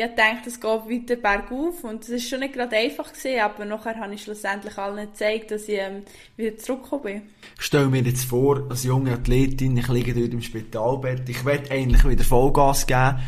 ich 0.00 0.14
dachte, 0.14 0.48
es 0.48 0.60
geht 0.60 0.64
weiter 0.64 1.16
bergauf 1.16 1.84
und 1.84 2.02
es 2.04 2.10
war 2.10 2.18
schon 2.18 2.40
nicht 2.40 2.54
gerade 2.54 2.76
einfach 2.76 3.12
gewesen, 3.12 3.40
aber 3.40 3.64
nachher 3.64 3.96
habe 3.96 4.14
ich 4.14 4.22
schlussendlich 4.22 4.76
allen 4.78 5.10
gezeigt, 5.10 5.50
dass 5.50 5.68
ich 5.68 5.78
ähm, 5.78 6.02
wieder 6.36 6.56
zurückgekommen 6.56 7.02
bin. 7.02 7.22
Ich 7.58 7.64
stelle 7.64 7.88
mir 7.88 8.02
jetzt 8.02 8.24
vor, 8.24 8.66
als 8.70 8.84
junge 8.84 9.12
Athletin, 9.12 9.76
ich 9.76 9.88
liege 9.88 10.14
dort 10.14 10.32
im 10.32 10.42
Spitalbett, 10.42 11.28
ich 11.28 11.44
werde 11.44 11.70
eigentlich 11.70 12.04
wieder 12.04 12.24
Vollgas 12.24 12.86
geben. 12.86 13.18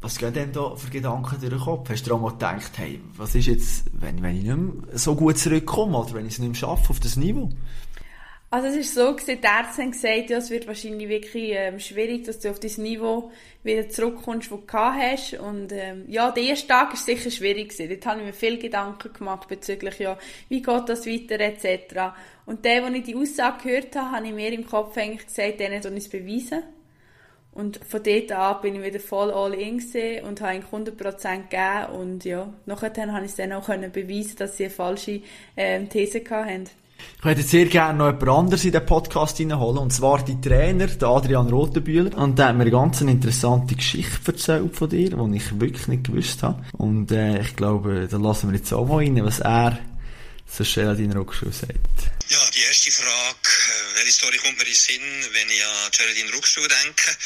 Was 0.00 0.18
gehen 0.18 0.34
denn 0.34 0.52
da 0.52 0.76
für 0.76 0.90
Gedanken 0.90 1.40
durch 1.40 1.50
den 1.50 1.58
Kopf? 1.58 1.88
Hast 1.88 2.06
du 2.06 2.14
auch 2.14 2.20
mal 2.20 2.32
gedacht, 2.32 2.72
hey, 2.76 3.00
was 3.16 3.34
ist 3.34 3.46
jetzt, 3.46 3.84
wenn, 3.94 4.22
wenn 4.22 4.36
ich 4.36 4.44
nicht 4.44 4.56
mehr 4.56 4.98
so 4.98 5.14
gut 5.14 5.38
zurückkomme 5.38 5.96
oder 5.96 6.12
wenn 6.12 6.26
ich 6.26 6.34
es 6.34 6.38
nicht 6.40 6.48
mehr 6.48 6.56
schaffe 6.56 6.90
auf 6.90 7.00
das 7.00 7.16
Niveau? 7.16 7.48
Also 8.54 8.68
es 8.68 8.76
ist 8.76 8.94
so, 8.94 9.12
gewesen, 9.12 9.40
die 9.40 9.46
Ärzte 9.48 9.82
haben 9.82 9.90
gesagt, 9.90 10.30
ja, 10.30 10.38
es 10.38 10.48
wird 10.48 10.68
wahrscheinlich 10.68 11.08
wirklich 11.08 11.50
ähm, 11.56 11.80
schwierig, 11.80 12.22
dass 12.22 12.38
du 12.38 12.50
auf 12.50 12.60
das 12.60 12.78
Niveau 12.78 13.32
wieder 13.64 13.88
zurückkommst, 13.88 14.48
das 14.48 14.60
du 14.60 14.64
gehabt 14.64 14.96
hast. 14.96 15.34
Und 15.34 15.72
ähm, 15.72 16.04
ja, 16.06 16.30
der 16.30 16.44
erste 16.44 16.68
Tag 16.68 16.90
war 16.90 16.96
sicher 16.96 17.32
schwierig. 17.32 17.70
Gewesen. 17.70 17.88
Dort 17.88 18.06
habe 18.06 18.20
ich 18.20 18.26
mir 18.26 18.32
viel 18.32 18.56
Gedanken 18.60 19.12
gemacht 19.12 19.48
bezüglich, 19.48 19.98
ja, 19.98 20.16
wie 20.48 20.62
geht 20.62 20.88
das 20.88 21.04
weiter 21.04 21.40
etc. 21.40 22.14
Und 22.46 22.64
der, 22.64 22.84
als 22.84 22.94
ich 22.94 23.02
die 23.02 23.16
Aussage 23.16 23.64
gehört 23.64 23.96
habe, 23.96 24.18
habe 24.18 24.26
ich 24.28 24.32
mir 24.32 24.52
im 24.52 24.64
Kopf 24.64 24.96
eigentlich 24.96 25.26
gesagt, 25.26 25.58
denen 25.58 25.82
soll 25.82 25.94
ich 25.94 26.04
es 26.04 26.08
beweisen. 26.08 26.62
Und 27.50 27.84
von 27.84 28.04
dort 28.04 28.30
an 28.30 28.60
bin 28.62 28.76
ich 28.76 28.84
wieder 28.84 29.00
voll 29.00 29.32
all 29.32 29.54
in 29.54 29.82
und 30.24 30.40
habe 30.40 30.60
100% 30.60 31.48
gegeben. 31.48 32.00
Und 32.00 32.24
ja, 32.24 32.54
nachher 32.66 32.92
habe 33.12 33.24
ich 33.24 33.32
es 33.32 33.36
dann 33.36 33.52
auch 33.52 33.66
beweisen 33.66 34.36
dass 34.38 34.56
sie 34.56 34.66
eine 34.66 34.72
falsche 34.72 35.22
ähm, 35.56 35.88
These 35.88 36.22
hatten. 36.30 36.70
Ich 37.18 37.24
würde 37.24 37.42
sehr 37.42 37.66
gerne 37.66 37.98
noch 37.98 38.06
jemand 38.06 38.28
anderes 38.28 38.64
in 38.64 38.72
den 38.72 38.84
Podcast 38.84 39.38
hineinholen, 39.38 39.78
und 39.78 39.92
zwar 39.92 40.22
die 40.22 40.40
Trainer, 40.40 40.88
Adrian 41.02 41.48
Rotenbühler. 41.48 42.16
Und 42.18 42.38
der 42.38 42.48
hat 42.48 42.56
mir 42.56 42.62
eine 42.62 42.70
ganz 42.70 43.00
interessante 43.00 43.74
Geschichte 43.74 44.32
erzählt 44.32 44.76
von 44.76 44.88
dir, 44.88 45.10
die 45.10 45.36
ich 45.36 45.60
wirklich 45.60 45.88
nicht 45.88 46.04
gewusst 46.04 46.42
habe. 46.42 46.62
Und 46.72 47.10
äh, 47.12 47.40
ich 47.40 47.56
glaube, 47.56 48.08
da 48.10 48.16
lassen 48.18 48.50
wir 48.50 48.56
jetzt 48.56 48.72
auch 48.72 48.86
mal 48.86 48.96
rein, 48.98 49.24
was 49.24 49.40
er 49.40 49.78
zur 50.46 50.66
Geraldine 50.66 51.16
Ruckschuh 51.16 51.50
sagt. 51.50 52.12
Ja, 52.30 52.50
die 52.54 52.62
erste 52.62 52.90
Frage, 52.90 53.36
äh, 53.44 53.96
welche 53.96 54.12
Story 54.12 54.38
kommt 54.38 54.56
mir 54.56 54.64
in 54.64 54.70
den 54.70 54.74
Sinn, 54.74 55.28
wenn 55.32 55.50
ich 55.50 55.62
an 55.62 55.90
Geraldine 55.90 56.32
Ruckschuh 56.32 56.66
denke? 56.66 57.16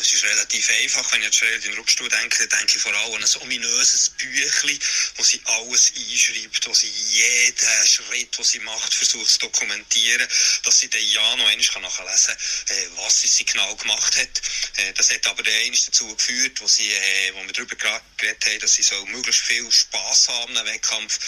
Es 0.00 0.10
ist 0.10 0.24
relativ 0.24 0.70
einfach, 0.70 1.12
wenn 1.12 1.22
ich 1.22 1.42
in 1.42 1.60
den 1.60 1.74
Rückstuhl 1.74 2.08
denke, 2.08 2.48
dann 2.48 2.60
denke 2.60 2.76
ich 2.76 2.82
vor 2.82 2.94
allem 2.94 3.14
an 3.14 3.24
ein 3.24 3.42
ominöses 3.42 4.10
Büchlein, 4.10 4.78
wo 5.16 5.22
sie 5.22 5.42
alles 5.44 5.92
einschreibt, 5.94 6.66
wo 6.66 6.72
sie 6.72 6.88
jeden 6.88 7.86
Schritt, 7.86 8.38
den 8.38 8.44
sie 8.44 8.60
macht, 8.60 8.94
versucht 8.94 9.28
zu 9.28 9.38
dokumentieren, 9.40 10.26
dass 10.62 10.78
sie 10.78 10.88
dann 10.88 11.04
ja 11.04 11.36
noch 11.36 11.48
einmal 11.48 11.82
nachlesen 11.82 12.34
kann, 12.66 12.76
äh, 12.76 12.88
was 12.96 13.20
sie 13.20 13.44
genau 13.44 13.76
gemacht 13.76 14.16
hat. 14.16 14.42
Äh, 14.76 14.94
das 14.94 15.10
hat 15.10 15.26
aber 15.26 15.42
dann 15.42 15.52
dazu 15.84 16.16
geführt, 16.16 16.58
wo, 16.62 16.66
sie, 16.66 16.90
wo 17.34 17.44
wir 17.44 17.52
darüber 17.52 17.76
geredet 18.16 18.46
haben, 18.46 18.60
dass 18.60 18.74
sie 18.74 18.82
so 18.82 19.04
möglichst 19.06 19.42
viel 19.42 19.70
Spass 19.70 20.28
haben 20.28 20.56
im 20.56 20.64
Wettkampf, 20.64 21.18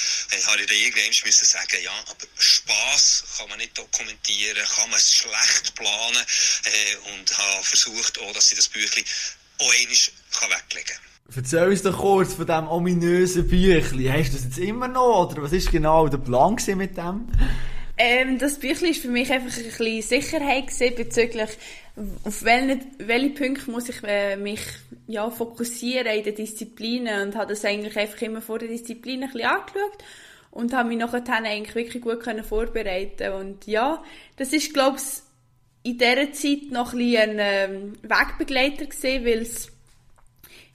habe 0.46 0.62
ich 0.62 0.66
dann 0.66 0.76
irgendwann 0.76 1.26
müssen 1.26 1.44
sagen, 1.44 1.82
ja, 1.82 2.04
aber 2.06 2.26
Spass 2.38 3.09
kann 3.36 3.48
man 3.48 3.58
nicht 3.58 3.76
dokumentieren, 3.76 4.64
kann 4.76 4.90
man 4.90 5.00
schlecht 5.00 5.74
planen 5.74 6.24
äh, 6.64 7.12
und 7.14 7.38
habe 7.38 7.64
versucht 7.64 8.18
auch, 8.20 8.32
dass 8.32 8.48
sie 8.48 8.56
das 8.56 8.68
Büchlein 8.68 9.04
auch 9.58 9.72
einmal 9.72 10.58
weglegen 10.58 10.86
kann. 10.86 11.10
Erzähl 11.36 11.68
uns 11.68 11.82
doch 11.82 11.98
kurz 11.98 12.34
von 12.34 12.46
diesem 12.46 12.68
ominösen 12.68 13.48
Büchlein. 13.48 14.12
Hast 14.12 14.32
du 14.32 14.36
das 14.36 14.44
jetzt 14.44 14.58
immer 14.58 14.88
noch, 14.88 15.30
oder 15.30 15.42
was 15.42 15.52
ist 15.52 15.70
genau 15.70 16.08
der 16.08 16.18
Plan 16.18 16.56
mit 16.74 16.96
dem? 16.96 17.28
Ähm, 17.96 18.38
das 18.38 18.58
Büchlein 18.58 18.94
war 18.94 19.00
für 19.00 19.08
mich 19.08 19.30
einfach 19.30 19.56
ein 19.56 19.64
bisschen 19.64 20.02
Sicherheit 20.02 20.96
bezüglich, 20.96 21.50
auf 22.24 22.42
welche, 22.42 22.80
welche 22.98 23.30
Punkte 23.30 23.70
muss 23.70 23.88
ich 23.88 24.02
äh, 24.04 24.36
mich 24.36 24.60
ja, 25.06 25.30
fokussieren 25.30 26.06
in 26.06 26.24
den 26.24 26.34
Disziplinen 26.34 27.28
und 27.28 27.36
habe 27.36 27.52
das 27.52 27.64
eigentlich 27.64 27.96
einfach 27.96 28.22
immer 28.22 28.40
vor 28.40 28.58
der 28.58 28.68
Disziplin 28.68 29.22
ein 29.22 29.30
bisschen 29.30 29.48
angeschaut 29.48 29.98
und 30.50 30.72
habe 30.72 30.88
mich 30.88 30.98
nachher 30.98 31.22
eigentlich 31.28 31.74
wirklich 31.74 32.02
gut 32.02 32.20
können 32.20 32.44
vorbereiten 32.44 33.32
und 33.34 33.66
ja, 33.66 34.02
das 34.36 34.52
ist 34.52 34.74
glaube 34.74 34.98
ich 34.98 35.22
in 35.82 35.98
dieser 35.98 36.32
Zeit 36.32 36.70
noch 36.70 36.92
ein, 36.92 37.16
ein 37.16 37.36
ähm, 37.38 37.92
Wegbegleiter 38.02 38.86
gesehen, 38.86 39.24
weil 39.24 39.38
es 39.38 39.72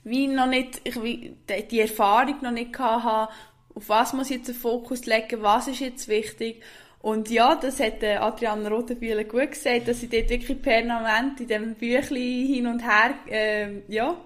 wie 0.06 0.28
noch 0.28 0.46
nicht, 0.46 0.80
ich 0.84 1.02
wie, 1.02 1.36
die 1.70 1.80
Erfahrung 1.80 2.36
noch 2.42 2.52
nicht 2.52 2.78
hatte, 2.78 3.32
auf 3.74 3.88
was 3.88 4.12
muss 4.12 4.30
ich 4.30 4.36
jetzt 4.36 4.48
den 4.48 4.54
Fokus 4.54 5.04
legen, 5.04 5.42
was 5.42 5.68
ist 5.68 5.80
jetzt 5.80 6.08
wichtig. 6.08 6.62
Und 7.00 7.30
ja, 7.30 7.54
das 7.56 7.78
hat 7.78 8.02
äh, 8.02 8.16
Adrian 8.16 8.66
Rotenbühler 8.66 9.24
gut 9.24 9.50
gesagt, 9.52 9.88
dass 9.88 10.02
ich 10.02 10.10
dort 10.10 10.30
wirklich 10.30 10.62
permanent 10.62 11.40
in 11.40 11.48
diesem 11.48 11.74
Büchlein 11.74 12.46
hin 12.46 12.66
und 12.66 12.80
her, 12.80 13.14
äh, 13.28 13.80
ja, 13.88 14.16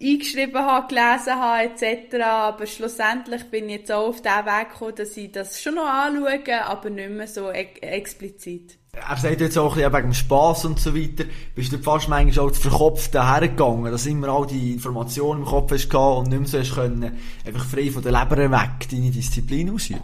eingeschrieben 0.00 0.62
habe, 0.62 0.88
gelesen 0.88 1.36
habe, 1.36 1.62
etc. 1.64 2.22
Aber 2.22 2.66
schlussendlich 2.66 3.44
bin 3.44 3.68
ich 3.68 3.78
jetzt 3.78 3.92
auch 3.92 4.08
auf 4.08 4.22
den 4.22 4.32
Weg 4.32 4.70
gekommen, 4.70 4.94
dass 4.96 5.16
ich 5.16 5.32
das 5.32 5.62
schon 5.62 5.76
noch 5.76 5.86
anschaue, 5.86 6.64
aber 6.64 6.90
nicht 6.90 7.10
mehr 7.10 7.26
so 7.26 7.50
e 7.50 7.66
explizit. 7.80 8.78
Er 8.92 9.16
sagt 9.16 9.40
jetzt 9.42 9.58
auch 9.58 9.72
ein 9.72 9.76
bisschen 9.76 9.92
wegen 9.92 10.08
dem 10.08 10.14
Spass 10.14 10.64
und 10.64 10.80
so 10.80 10.96
weiter. 10.96 11.24
Bist 11.54 11.70
du 11.70 11.78
fast 11.78 12.08
manchmal 12.08 12.46
auch 12.46 12.54
verkopft 12.54 13.14
dahergegangen, 13.14 13.92
dass 13.92 14.06
immer 14.06 14.28
all 14.28 14.46
die 14.46 14.72
Informationen 14.72 15.42
im 15.42 15.46
Kopf 15.46 15.70
hast 15.70 15.94
und 15.94 16.28
nicht 16.28 16.38
mehr 16.38 16.48
so 16.48 16.58
hast 16.58 16.74
können, 16.74 17.18
einfach 17.44 17.64
frei 17.66 17.90
von 17.90 18.02
der 18.02 18.12
Leber 18.12 18.38
weg 18.38 18.88
deine 18.90 19.10
Disziplin 19.10 19.70
ausüben? 19.70 20.02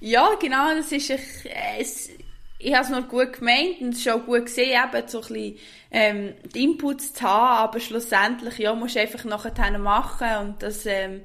Ja, 0.00 0.28
genau, 0.40 0.76
das 0.76 0.92
ist, 0.92 1.10
ein, 1.10 1.18
es, 1.80 2.08
ich 2.58 2.74
habe 2.74 2.84
es 2.84 2.90
noch 2.90 3.08
gut 3.08 3.34
gemeint 3.34 3.80
und 3.80 3.90
es 3.90 4.00
ist 4.00 4.08
auch 4.08 4.24
gut 4.24 4.46
gesehen, 4.46 4.76
eben 4.82 5.08
so 5.08 5.18
ein 5.18 5.28
bisschen, 5.28 5.58
ähm, 5.90 6.34
die 6.54 6.64
Inputs 6.64 7.14
zu 7.14 7.22
haben, 7.22 7.68
aber 7.68 7.80
schlussendlich, 7.80 8.58
ja, 8.58 8.74
musst 8.74 8.96
du 8.96 9.00
einfach 9.00 9.24
nachher 9.24 9.78
machen 9.78 10.28
und 10.40 10.62
das, 10.62 10.84
ähm, 10.86 11.22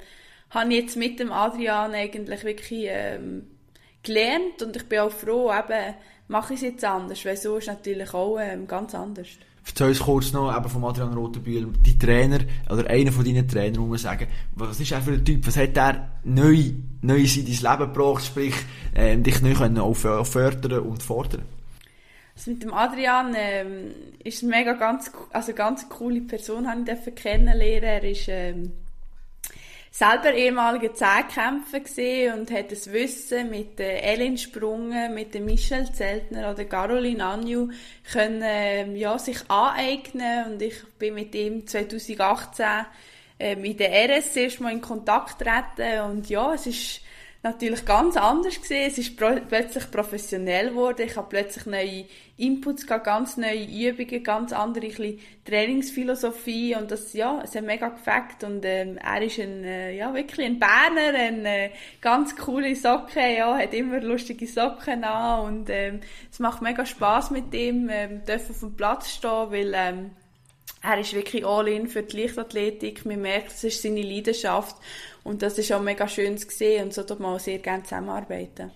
habe 0.52 0.70
ich 0.72 0.82
jetzt 0.82 0.98
mit 0.98 1.20
dem 1.20 1.32
Adrian 1.32 1.94
eigentlich 1.94 2.44
wirklich, 2.44 2.86
ähm, 2.88 3.48
gelernt 4.04 4.62
und 4.62 4.76
ich 4.76 4.88
bin 4.88 5.00
auch 5.00 5.12
froh, 5.12 5.52
eben, 5.52 5.96
mache 6.28 6.54
ich 6.54 6.60
es 6.60 6.66
jetzt 6.66 6.84
anders, 6.84 7.26
weil 7.26 7.38
so 7.38 7.58
ist 7.58 7.68
natürlich 7.68 8.14
auch 8.14 8.38
ähm, 8.40 8.68
ganz 8.68 8.94
anders. 8.94 9.30
Erzähl 9.66 9.88
uns 9.88 10.00
kurz 10.00 10.34
noch 10.34 10.56
eben 10.56 10.70
von 10.70 10.84
Adrian 10.84 11.14
Rotenbühl, 11.14 11.68
die 11.86 11.98
Trainer, 11.98 12.40
oder 12.70 12.90
einer 12.90 13.12
von 13.12 13.24
deinen 13.24 13.48
Trainern, 13.48 13.88
muss 13.88 14.04
sagen, 14.04 14.28
was 14.56 14.80
ist 14.80 14.92
er 14.92 15.02
für 15.02 15.14
ein 15.14 15.26
Typ, 15.26 15.48
was 15.48 15.58
hat 15.58 15.78
er 15.78 16.10
neu, 16.24 16.72
neu 17.02 17.16
in 17.16 17.46
dein 17.46 17.72
Leben 17.78 17.94
gebracht, 17.94 18.26
sprich, 18.26 18.56
ähm, 18.94 19.24
dich 19.24 19.42
neu 19.42 19.54
können 19.54 19.80
auch 19.80 19.96
fördern 19.96 20.80
und 20.80 21.02
fordern? 21.02 21.44
Also 22.36 22.52
mit 22.52 22.64
dem 22.64 22.74
Adrian 22.74 23.34
ähm, 23.38 23.92
ist 24.24 24.44
mega 24.44 24.74
ganz, 24.74 25.12
also 25.32 25.54
ganz 25.54 25.88
coole 25.88 26.22
Person, 26.22 26.68
habe 26.68 26.84
ich 27.06 27.16
kennenlernen. 27.16 27.84
Er 27.84 28.04
ist 28.04 28.26
ähm, 28.28 28.72
selber 29.94 30.34
ehemaliger 30.34 30.92
Zehnkämpfer 30.96 31.82
gesehen 31.82 32.40
und 32.40 32.50
hat 32.50 32.72
das 32.72 32.92
Wissen 32.92 33.52
mit 33.52 33.78
der 33.78 34.04
Ellen 34.04 34.40
Sprunge, 34.40 35.08
mit 35.08 35.36
der 35.36 35.42
Michelle 35.42 35.92
Zeltner 35.92 36.52
oder 36.52 36.66
Caroline 36.66 37.24
Anju 37.24 37.70
können, 38.12 38.42
ähm, 38.44 38.96
ja, 38.96 39.20
sich 39.20 39.38
aneignen. 39.50 40.54
Und 40.54 40.62
ich 40.64 40.84
bin 40.98 41.14
mit 41.14 41.36
ihm 41.36 41.68
2018 41.68 42.66
ähm, 43.40 43.64
in 43.64 43.78
der 43.78 43.92
RS 43.92 44.36
erstmal 44.36 44.74
in 44.74 44.82
Kontakt 44.82 45.40
treten 45.40 46.02
und 46.10 46.28
ja, 46.28 46.56
es 46.56 46.66
ist 46.66 47.02
natürlich 47.44 47.86
ganz 47.86 48.16
anders 48.16 48.60
gesehen. 48.60 48.88
Es 48.88 48.98
ist 48.98 49.18
plötzlich 49.18 49.92
professionell 49.92 50.70
geworden. 50.70 51.06
Ich 51.06 51.18
habe 51.18 51.28
plötzlich 51.30 51.66
neue 51.66 52.06
Inputs 52.38 52.88
gehabt, 52.88 53.06
ganz 53.06 53.38
neue 53.38 53.66
Übungen, 53.66 54.24
ganz 54.24 54.54
andere 54.54 54.90
Trainingsphilosophie 55.46 56.76
und 56.76 56.90
das, 56.90 57.14
ja, 57.14 57.42
es 57.44 57.54
hat 57.54 57.64
mega 57.64 57.90
gefällt 57.90 58.44
und 58.44 58.66
ähm, 58.66 58.98
er 58.98 59.22
ist 59.22 59.40
ein, 59.40 59.64
äh, 59.64 59.96
ja, 59.96 60.14
wirklich 60.14 60.46
ein 60.48 60.58
Berner, 60.58 61.16
ein 61.16 61.46
äh, 61.46 61.70
ganz 62.02 62.36
coole 62.36 62.76
Socken, 62.76 63.36
ja, 63.38 63.56
hat 63.56 63.74
immer 63.74 64.00
lustige 64.00 64.48
Socken 64.48 65.04
an 65.04 65.46
und 65.46 65.70
ähm, 65.70 66.00
es 66.32 66.40
macht 66.40 66.62
mega 66.62 66.86
Spaß 66.86 67.32
mit 67.32 67.54
ihm, 67.54 67.88
ähm, 67.92 68.26
dürfen 68.26 68.52
auf 68.52 68.60
dem 68.62 68.76
Platz 68.76 69.12
stehen, 69.12 69.52
weil 69.52 69.74
ähm, 69.76 70.12
er 70.84 71.00
ist 71.00 71.14
wirklich 71.14 71.46
all 71.46 71.68
in 71.70 71.88
für 71.88 72.04
die 72.04 72.22
Leichtathletik. 72.22 73.06
Man 73.06 73.22
merkt, 73.22 73.52
es 73.52 73.64
ist 73.64 73.82
seine 73.82 74.02
Leidenschaft. 74.02 74.76
Und 75.24 75.42
das 75.42 75.58
ist 75.58 75.72
auch 75.72 75.82
mega 75.82 76.08
schön 76.08 76.38
zu 76.38 76.50
sehen. 76.50 76.86
Und 76.86 76.94
so 76.94 77.04
tut 77.04 77.22
man 77.22 77.36
auch 77.36 77.40
sehr 77.40 77.60
gerne 77.60 77.84
zusammenarbeiten. 77.84 78.72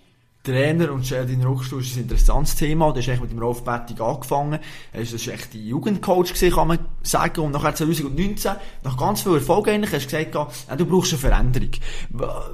Trainer 0.48 0.94
und 0.94 1.06
Sheldon 1.06 1.44
Ruckstuhl 1.44 1.82
ist 1.82 1.98
ein 1.98 2.04
interessantes 2.04 2.56
Thema. 2.56 2.94
Du 2.94 3.00
hast 3.00 3.10
eigentlich 3.10 3.20
mit 3.20 3.32
dem 3.32 3.40
Rolf 3.40 3.66
Bettig 3.66 4.00
angefangen. 4.00 4.60
Er 4.94 5.02
war 5.02 5.34
echt 5.34 5.54
die 5.54 5.68
Jugendcoach 5.68 6.34
gewesen, 6.34 6.56
kann 6.56 6.70
man 6.70 6.80
sagen. 7.04 7.42
Und 7.42 7.52
nachher 7.52 7.76
2019, 7.76 8.54
nach 8.82 8.98
ganz 8.98 9.24
viel 9.24 9.34
Erfolg 9.34 9.68
eigentlich, 9.68 9.92
hast 9.92 10.10
du 10.10 10.18
gesagt, 10.18 10.36
ja, 10.70 10.76
du 10.78 10.86
brauchst 10.86 11.12
eine 11.12 11.20
Veränderung. 11.20 11.72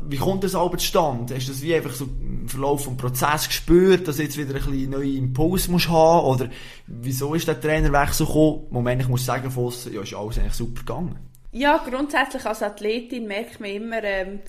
Wie 0.08 0.18
kommt 0.18 0.44
das 0.44 0.56
aber 0.56 0.76
zustande? 0.80 1.36
Hast 1.36 1.48
du 1.48 1.52
das 1.52 1.62
wie 1.62 1.76
einfach 1.76 1.94
so 1.94 2.06
im 2.06 2.50
Verlauf 2.50 2.84
des 2.88 2.98
Prozesses 2.98 3.48
gespürt, 3.50 4.08
dass 4.08 4.18
du 4.18 4.24
jetzt 4.24 4.38
wieder 4.38 4.56
ein 4.56 4.66
bisschen 4.66 4.90
neuen 4.90 5.16
Impuls 5.16 5.68
musst 5.68 5.90
haben? 5.90 6.26
Oder 6.26 6.50
wieso 6.88 7.36
ist 7.36 7.48
der 7.48 7.62
Trainerwechsel 7.62 8.26
gekommen? 8.26 8.64
Moment, 8.72 9.04
ich 9.04 9.08
muss 9.08 9.24
sagen, 9.24 9.52
Voss, 9.52 9.88
ja, 9.94 10.02
ist 10.02 10.16
alles 10.16 10.40
eigentlich 10.40 10.54
super 10.54 10.80
gegangen. 10.80 11.20
Ja, 11.52 11.78
grundsätzlich 11.88 12.44
als 12.48 12.64
Athletin 12.64 13.28
merkt 13.28 13.60
man 13.60 13.70
immer, 13.70 14.04
ähm, 14.04 14.40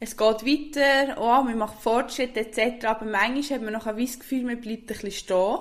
es 0.00 0.16
geht 0.16 0.46
weiter, 0.46 1.20
oh, 1.20 1.42
man 1.42 1.58
macht 1.58 1.80
Fortschritte 1.80 2.40
etc. 2.40 2.86
Aber 2.86 3.04
manchmal 3.04 3.58
hat 3.58 3.64
man 3.64 3.72
noch 3.72 3.86
ein 3.86 3.96
das 3.96 4.18
Gefühl, 4.18 4.44
man 4.44 4.60
bleibt 4.60 4.82
ein 4.82 4.86
bisschen 4.86 5.10
stehen. 5.10 5.58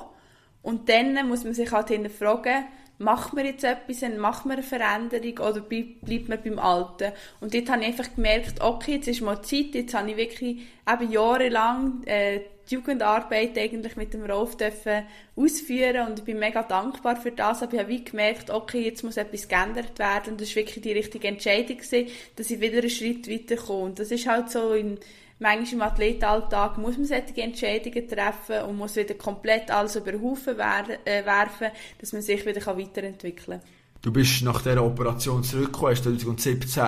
Und 0.61 0.89
dann 0.89 1.27
muss 1.27 1.43
man 1.43 1.53
sich 1.53 1.71
halt 1.71 1.87
hinterfragen, 1.87 2.65
macht 2.99 3.33
man 3.33 3.45
jetzt 3.45 3.63
etwas, 3.63 4.01
macht 4.17 4.45
man 4.45 4.57
eine 4.57 4.63
Veränderung 4.63 5.49
oder 5.49 5.61
bleibt 5.61 6.29
man 6.29 6.41
beim 6.43 6.59
Alten? 6.59 7.13
Und 7.39 7.53
dort 7.53 7.69
habe 7.69 7.81
ich 7.81 7.87
einfach 7.87 8.13
gemerkt, 8.15 8.61
okay, 8.61 8.95
jetzt 8.95 9.07
ist 9.07 9.21
mal 9.21 9.41
Zeit, 9.41 9.73
jetzt 9.73 9.93
habe 9.93 10.11
ich 10.11 10.17
wirklich 10.17 10.67
eben 10.87 11.11
jahrelang 11.11 12.03
äh, 12.05 12.41
die 12.69 12.75
Jugendarbeit 12.75 13.57
eigentlich 13.57 13.95
mit 13.95 14.13
dem 14.13 14.23
Rolf 14.25 14.57
dürfen 14.57 15.03
ausführen 15.35 16.07
und 16.07 16.19
ich 16.19 16.25
bin 16.25 16.39
mega 16.39 16.63
dankbar 16.63 17.15
für 17.15 17.31
das, 17.31 17.63
aber 17.63 17.73
ich 17.73 17.79
habe 17.79 17.89
wie 17.89 18.03
gemerkt, 18.03 18.49
okay, 18.49 18.83
jetzt 18.83 19.03
muss 19.03 19.17
etwas 19.17 19.47
geändert 19.47 19.97
werden 19.99 20.33
und 20.33 20.41
das 20.41 20.49
war 20.49 20.57
wirklich 20.57 20.81
die 20.83 20.91
richtige 20.91 21.27
Entscheidung 21.27 21.77
gewesen, 21.77 22.09
dass 22.35 22.49
ich 22.49 22.59
wieder 22.59 22.79
einen 22.79 22.89
Schritt 22.89 23.29
weiterkomme. 23.29 23.83
Und 23.83 23.99
das 23.99 24.11
ist 24.11 24.27
halt 24.27 24.49
so 24.49 24.73
in 24.73 24.99
manchmal 25.39 25.73
im 25.73 25.81
Athletalltag 25.81 26.77
muss 26.77 26.97
man 26.97 27.05
solche 27.05 27.41
Entscheidungen 27.41 28.07
treffen 28.07 28.63
und 28.67 28.77
muss 28.77 28.95
wieder 28.95 29.13
komplett 29.13 29.71
alles 29.71 29.95
über 29.95 30.11
den 30.11 30.21
Haufen 30.21 30.55
äh, 30.57 31.25
werfen, 31.25 31.67
dass 31.99 32.13
man 32.13 32.21
sich 32.21 32.45
wieder 32.45 32.65
weiterentwickeln 32.65 33.59
kann. 33.59 33.69
Du 34.01 34.11
bist 34.11 34.43
nach 34.43 34.61
dieser 34.61 34.83
Operation 34.83 35.43
zurückgekommen, 35.43 35.91
hast 35.91 36.03
2017 36.03 36.83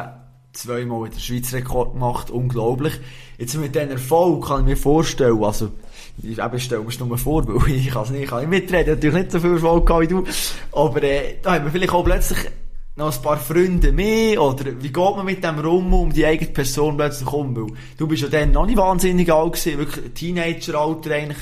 zweimal 0.53 1.09
den 1.09 1.19
Schweizer 1.19 1.57
Rekord 1.57 1.93
gemacht, 1.93 2.31
unglaublich. 2.31 2.93
Jetzt 3.37 3.55
mit 3.55 3.75
diesem 3.75 3.91
Erfolg 3.91 4.47
kann 4.47 4.61
ich 4.61 4.65
mir 4.65 4.77
vorstellen, 4.77 5.43
also, 5.43 5.71
ich 6.21 6.39
eben 6.39 6.59
stelle 6.59 6.81
mir 6.81 6.89
es 6.89 6.99
nur 6.99 7.17
vor, 7.17 7.47
weil 7.47 7.75
ich 7.75 7.89
kann 7.89 8.03
es 8.03 8.09
nicht, 8.09 8.23
ich 8.23 8.29
kann 8.29 8.39
nicht 8.39 8.49
mitreden, 8.49 8.95
natürlich 8.95 9.15
nicht 9.15 9.31
so 9.31 9.39
viel 9.39 9.53
Erfolg 9.53 9.85
gehabt 9.85 10.03
wie 10.03 10.07
du, 10.07 10.23
aber 10.71 11.03
äh, 11.03 11.35
da 11.41 11.55
haben 11.55 11.65
wir 11.65 11.71
vielleicht 11.71 11.93
auch 11.93 12.03
plötzlich 12.03 12.39
noch 12.99 13.15
ein 13.15 13.21
paar 13.23 13.37
Freunde 13.37 13.91
mehr? 13.91 14.41
Oder 14.41 14.65
wie 14.79 14.91
geht 14.91 15.15
man 15.15 15.25
mit 15.25 15.43
dem 15.43 15.57
rum, 15.59 15.91
um 15.93 16.13
die 16.13 16.25
eigene 16.25 16.51
Person 16.51 16.97
plötzlich 16.97 17.31
um? 17.31 17.55
Weil 17.55 17.67
du 17.97 18.07
bist 18.07 18.21
ja 18.21 18.27
dann 18.27 18.51
noch 18.51 18.67
nicht 18.67 18.77
wahnsinnig 18.77 19.31
alt 19.31 19.53
gewesen, 19.53 19.79
wirklich 19.79 20.13
Teenager-Alter 20.13 21.11
eigentlich. 21.11 21.37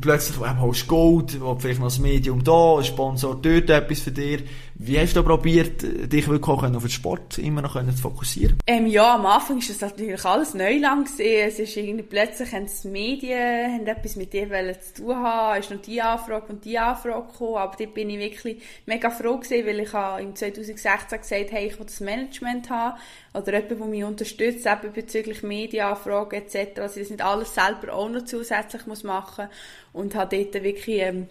Plötzlich 0.00 0.38
hast 0.40 0.82
du 0.82 0.86
Gold, 0.86 1.38
vielleicht 1.58 1.80
noch 1.80 1.86
das 1.86 1.98
Medium 1.98 2.42
da, 2.42 2.78
ein 2.78 2.84
Sponsor 2.84 3.34
dort 3.40 3.70
etwas 3.70 4.00
für 4.00 4.10
dich. 4.10 4.44
Wie 4.74 4.98
hast 4.98 5.14
du 5.14 5.22
probiert, 5.22 5.82
dich 5.82 6.28
wirklich 6.28 6.48
auf 6.48 6.82
den 6.82 6.90
Sport 6.90 7.38
immer 7.38 7.62
noch 7.62 7.74
zu 7.74 8.02
fokussieren? 8.02 8.58
Ähm, 8.66 8.86
ja, 8.86 9.14
am 9.14 9.26
Anfang 9.26 9.58
ist 9.58 9.70
das 9.70 9.80
natürlich 9.80 10.24
alles 10.24 10.54
neu 10.54 10.78
lang 10.78 11.04
gewesen. 11.04 11.48
Es 11.48 11.58
ist 11.58 11.76
irgendwie 11.76 12.02
plötzlich 12.02 12.52
haben 12.52 12.66
die 12.66 12.88
Medien 12.88 13.74
haben 13.74 13.86
etwas 13.86 14.16
mit 14.16 14.32
dir 14.32 14.48
zu 14.80 15.02
tun 15.02 15.16
haben. 15.16 15.58
Es 15.60 15.66
ist 15.66 15.72
noch 15.72 15.82
die 15.82 16.02
Anfrage 16.02 16.46
und 16.52 16.64
die 16.64 16.78
Anfrage 16.78 17.26
gekommen. 17.26 17.56
Aber 17.56 17.76
dort 17.78 17.94
bin 17.94 18.10
ich 18.10 18.18
wirklich 18.18 18.62
mega 18.86 19.10
froh 19.10 19.36
gewesen, 19.36 19.66
weil 19.66 19.80
ich 19.80 19.92
habe 19.92 20.22
im 20.22 20.34
2016 20.34 21.20
gesagt, 21.20 21.52
hey, 21.52 21.68
ich 21.68 21.78
will 21.78 21.86
das 21.86 22.00
Management 22.00 22.70
haben. 22.70 22.98
Oder 23.34 23.54
jemand, 23.54 23.70
der 23.70 23.86
mich 23.86 24.04
unterstützt, 24.04 24.66
eben 24.66 24.92
bezüglich 24.92 25.42
Medienanfragen 25.42 26.42
etc. 26.42 26.80
Also, 26.80 27.00
das 27.00 27.10
nicht 27.10 27.22
alles 27.22 27.54
selber 27.54 27.94
auch 27.94 28.08
noch 28.08 28.24
zusätzlich 28.24 28.86
muss 28.86 29.04
machen. 29.04 29.48
Und 29.92 30.14
habe 30.14 30.36
dort 30.36 30.62
wirklich, 30.62 31.00
ähm, 31.00 31.28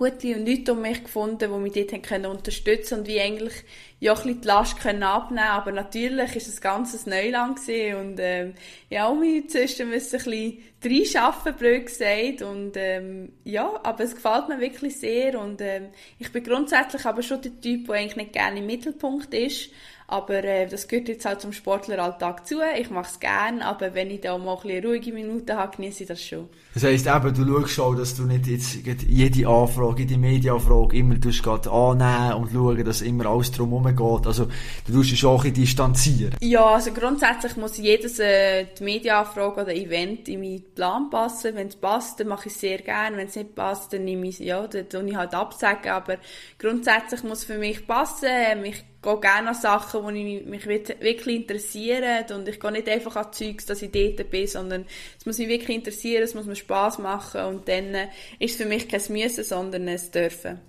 gute 0.00 0.32
Leute 0.32 0.72
um 0.72 0.80
mich 0.80 1.04
gefunden, 1.04 1.52
die 1.52 1.58
mich 1.60 1.72
dort 1.74 1.92
haben 1.92 2.00
können 2.00 2.26
unterstützen 2.26 3.00
und 3.00 3.06
wie 3.06 3.20
eigentlich 3.20 3.52
ja 3.98 4.12
ein 4.12 4.16
bisschen 4.16 4.40
die 4.40 4.48
Last 4.48 4.80
können 4.80 5.02
abnehmen 5.02 5.46
Aber 5.46 5.72
natürlich 5.72 6.36
ist 6.36 6.48
das 6.48 6.62
Ganze 6.62 7.08
Neuland 7.08 7.56
gewesen 7.56 7.96
und 8.00 8.18
ähm, 8.18 8.54
ja, 8.88 9.08
um 9.08 9.20
mich 9.20 9.42
inzwischen 9.42 9.90
müssen 9.90 10.18
ein 10.20 10.24
bisschen 10.24 10.58
reinschaffen, 10.82 11.54
blöd 11.54 11.84
gesagt. 11.84 12.40
Und 12.40 12.72
ähm, 12.76 13.32
ja, 13.44 13.78
aber 13.82 14.04
es 14.04 14.14
gefällt 14.14 14.48
mir 14.48 14.58
wirklich 14.58 14.96
sehr 14.96 15.38
und 15.38 15.60
ähm, 15.60 15.88
ich 16.18 16.32
bin 16.32 16.44
grundsätzlich 16.44 17.04
aber 17.04 17.22
schon 17.22 17.42
der 17.42 17.60
Typ, 17.60 17.86
der 17.86 17.96
eigentlich 17.96 18.16
nicht 18.16 18.32
gerne 18.32 18.60
im 18.60 18.66
Mittelpunkt 18.66 19.34
ist. 19.34 19.68
Aber 20.10 20.42
äh, 20.42 20.66
das 20.66 20.88
gehört 20.88 21.06
jetzt 21.06 21.24
halt 21.24 21.40
zum 21.40 21.52
Sportleralltag 21.52 22.44
zu. 22.44 22.56
Ich 22.76 22.90
mache 22.90 23.06
es 23.12 23.20
gerne, 23.20 23.64
aber 23.64 23.94
wenn 23.94 24.10
ich 24.10 24.22
da 24.22 24.36
mal 24.36 24.56
ein 24.56 24.62
bisschen 24.62 24.84
ruhige 24.84 25.12
Minuten 25.12 25.56
habe, 25.56 25.76
genieße 25.76 26.02
ich 26.02 26.08
das 26.08 26.20
schon. 26.20 26.48
Das 26.74 26.82
heisst 26.82 27.06
eben, 27.06 27.32
du 27.32 27.46
schaust 27.46 27.70
schon, 27.70 27.96
dass 27.96 28.16
du 28.16 28.24
nicht 28.24 28.48
jetzt 28.48 29.02
jede 29.08 29.48
Anfrage, 29.48 30.00
jede 30.02 30.18
Medienanfrage 30.18 30.96
immer 30.96 31.14
annehmen 31.14 32.42
und 32.42 32.50
schauen, 32.50 32.84
dass 32.84 33.02
immer 33.02 33.26
alles 33.26 33.52
drumherum 33.52 33.84
geht. 33.84 34.26
Also 34.26 34.48
du 34.86 34.92
tust 34.92 35.12
dich 35.12 35.24
auch 35.24 35.44
ein 35.44 35.54
distanzieren. 35.54 36.34
Ja, 36.40 36.64
also 36.66 36.90
grundsätzlich 36.90 37.56
muss 37.56 37.76
jedes 37.76 38.18
äh, 38.18 38.66
die 38.76 38.82
Medienanfrage 38.82 39.62
oder 39.62 39.74
Event 39.74 40.28
in 40.28 40.40
meinen 40.40 40.74
Plan 40.74 41.08
passen. 41.08 41.54
Wenn 41.54 41.68
es 41.68 41.76
passt, 41.76 42.18
dann 42.18 42.26
mache 42.26 42.48
ich 42.48 42.54
es 42.54 42.60
sehr 42.60 42.78
gerne. 42.78 43.16
Wenn 43.16 43.28
es 43.28 43.36
nicht 43.36 43.54
passt, 43.54 43.92
dann 43.92 44.04
nehme 44.04 44.26
ich 44.26 44.40
ja, 44.40 44.66
dann 44.66 44.88
tue 44.88 45.08
ich 45.08 45.14
halt 45.14 45.34
absagen. 45.34 45.92
Aber 45.92 46.16
grundsätzlich 46.58 47.22
muss 47.22 47.38
es 47.38 47.44
für 47.44 47.58
mich 47.58 47.86
passen. 47.86 48.64
Ich 48.64 48.84
gehe 49.02 49.20
gerne 49.20 49.50
an 49.50 49.54
Sachen, 49.54 50.14
die 50.14 50.42
mich 50.46 50.66
wirklich 50.66 51.36
interessieren 51.36 52.24
und 52.34 52.48
ich 52.48 52.60
gehe 52.60 52.72
nicht 52.72 52.88
einfach 52.88 53.16
an 53.16 53.32
Zeugs, 53.32 53.66
dass 53.66 53.82
ich 53.82 53.90
dort 53.90 54.30
bin, 54.30 54.46
sondern 54.46 54.84
es 55.18 55.26
muss 55.26 55.38
mich 55.38 55.48
wirklich 55.48 55.76
interessieren, 55.76 56.22
es 56.22 56.34
muss 56.34 56.46
mir 56.46 56.56
Spass 56.56 56.98
machen 56.98 57.42
und 57.42 57.68
dann 57.68 57.94
äh, 57.94 58.08
ist 58.38 58.52
es 58.52 58.56
für 58.56 58.66
mich 58.66 58.88
kein 58.88 59.02
Müssen, 59.08 59.44
sondern 59.44 59.88
ein 59.88 60.00
Dürfen. 60.12 60.60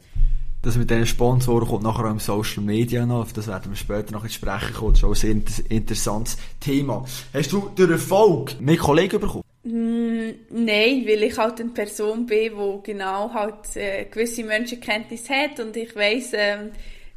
Das 0.63 0.77
mit 0.77 0.91
diesen 0.91 1.07
Sponsoren 1.07 1.67
kommt 1.67 1.83
nachher 1.83 2.05
auch 2.05 2.11
im 2.11 2.19
Social 2.19 2.63
Media 2.63 3.05
noch, 3.05 3.21
auf 3.21 3.33
das 3.33 3.47
werden 3.47 3.71
wir 3.71 3.75
später 3.75 4.11
noch 4.11 4.29
sprechen 4.29 4.73
kommen, 4.75 4.93
das 4.93 4.99
ist 4.99 5.05
auch 5.05 5.09
ein 5.09 5.15
sehr 5.15 5.31
inter 5.31 5.53
interessantes 5.69 6.37
Thema. 6.59 7.03
Hast 7.33 7.51
du 7.51 7.71
durch 7.75 7.89
Erfolg 7.89 8.61
mehr 8.61 8.77
Kollegen 8.77 9.19
bekommen? 9.19 9.43
Mm, 9.63 10.29
nein, 10.51 11.03
weil 11.07 11.23
ich 11.23 11.37
halt 11.37 11.59
eine 11.59 11.69
Person 11.69 12.27
bin, 12.27 12.53
die 12.53 12.83
genau 12.83 13.33
halt 13.33 13.75
äh, 13.75 14.05
gewisse 14.05 14.43
Menschenkenntnis 14.43 15.29
hat 15.29 15.59
und 15.59 15.75
ich 15.75 15.95
weiss, 15.95 16.33
äh, 16.33 16.69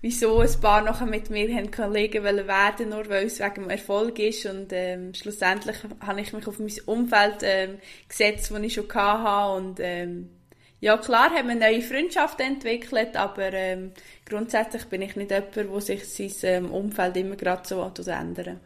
wieso 0.04 0.40
ein 0.40 0.60
paar 0.60 0.82
nachher 0.82 1.06
mit 1.06 1.30
mir 1.30 1.48
haben 1.56 1.70
Kollegen 1.70 2.22
werden, 2.24 2.90
nur 2.90 3.08
weil 3.08 3.24
es 3.24 3.40
wegen 3.40 3.54
dem 3.54 3.70
Erfolg 3.70 4.18
ist. 4.18 4.44
Und 4.44 4.66
ähm, 4.70 5.14
schlussendlich 5.14 5.76
habe 6.00 6.20
ich 6.20 6.30
mich 6.34 6.46
auf 6.46 6.58
mein 6.58 6.70
Umfeld 6.84 7.38
ähm, 7.40 7.78
gesetzt, 8.06 8.50
das 8.50 8.60
ich 8.60 8.74
schon 8.74 8.86
hatte. 8.92 9.56
Und 9.56 9.80
ähm, 9.80 10.28
ja 10.80 10.98
klar 10.98 11.30
haben 11.30 11.48
wir 11.48 11.54
neue 11.54 11.80
Freundschaften 11.80 12.44
entwickelt, 12.44 13.16
aber 13.16 13.50
ähm, 13.54 13.92
grundsätzlich 14.28 14.84
bin 14.90 15.00
ich 15.00 15.16
nicht 15.16 15.30
jemand, 15.30 15.56
der 15.56 15.80
sich 15.80 16.34
sein 16.34 16.64
ähm, 16.64 16.70
Umfeld 16.70 17.16
immer 17.16 17.36
gerade 17.36 17.66
so 17.66 17.80
ändern 18.10 18.60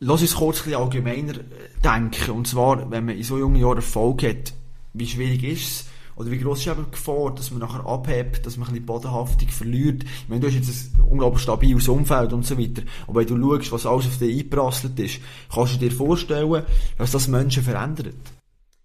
Lass 0.00 0.20
uns 0.20 0.34
kurz 0.34 0.66
ein 0.66 0.74
allgemeiner 0.74 1.34
äh, 1.34 1.80
denken. 1.84 2.32
Und 2.32 2.48
zwar, 2.48 2.90
wenn 2.90 3.04
man 3.04 3.16
in 3.16 3.22
so 3.22 3.38
jungen 3.38 3.54
Jahren 3.54 3.76
Erfolg 3.76 4.24
hat, 4.24 4.52
wie 4.94 5.06
schwierig 5.06 5.44
ist 5.44 5.62
es, 5.62 5.91
oder 6.22 6.30
wie 6.30 6.38
groß 6.38 6.66
ist 6.66 6.76
die 6.76 6.90
Gefahr, 6.90 7.34
dass 7.34 7.50
man 7.50 7.60
nachher 7.60 7.84
abhebt, 7.86 8.46
dass 8.46 8.56
man 8.56 8.68
ein 8.68 8.72
bisschen 8.72 8.86
Bodenhaftung 8.86 9.48
verliert? 9.48 10.04
Ich 10.04 10.28
meine, 10.28 10.40
du 10.40 10.46
hast 10.46 10.54
jetzt 10.54 10.94
ein 10.94 11.00
unglaublich 11.02 11.42
stabiles 11.42 11.88
Umfeld 11.88 12.32
und 12.32 12.46
so 12.46 12.58
weiter. 12.58 12.82
Aber 13.06 13.20
wenn 13.20 13.26
du 13.26 13.58
schaust, 13.58 13.72
was 13.72 13.86
alles 13.86 14.06
auf 14.06 14.18
dich 14.18 14.38
eingeprasselt 14.38 14.98
ist, 14.98 15.20
kannst 15.52 15.74
du 15.74 15.78
dir 15.78 15.90
vorstellen, 15.90 16.64
dass 16.96 17.10
das 17.10 17.28
Menschen 17.28 17.62
verändert? 17.62 18.14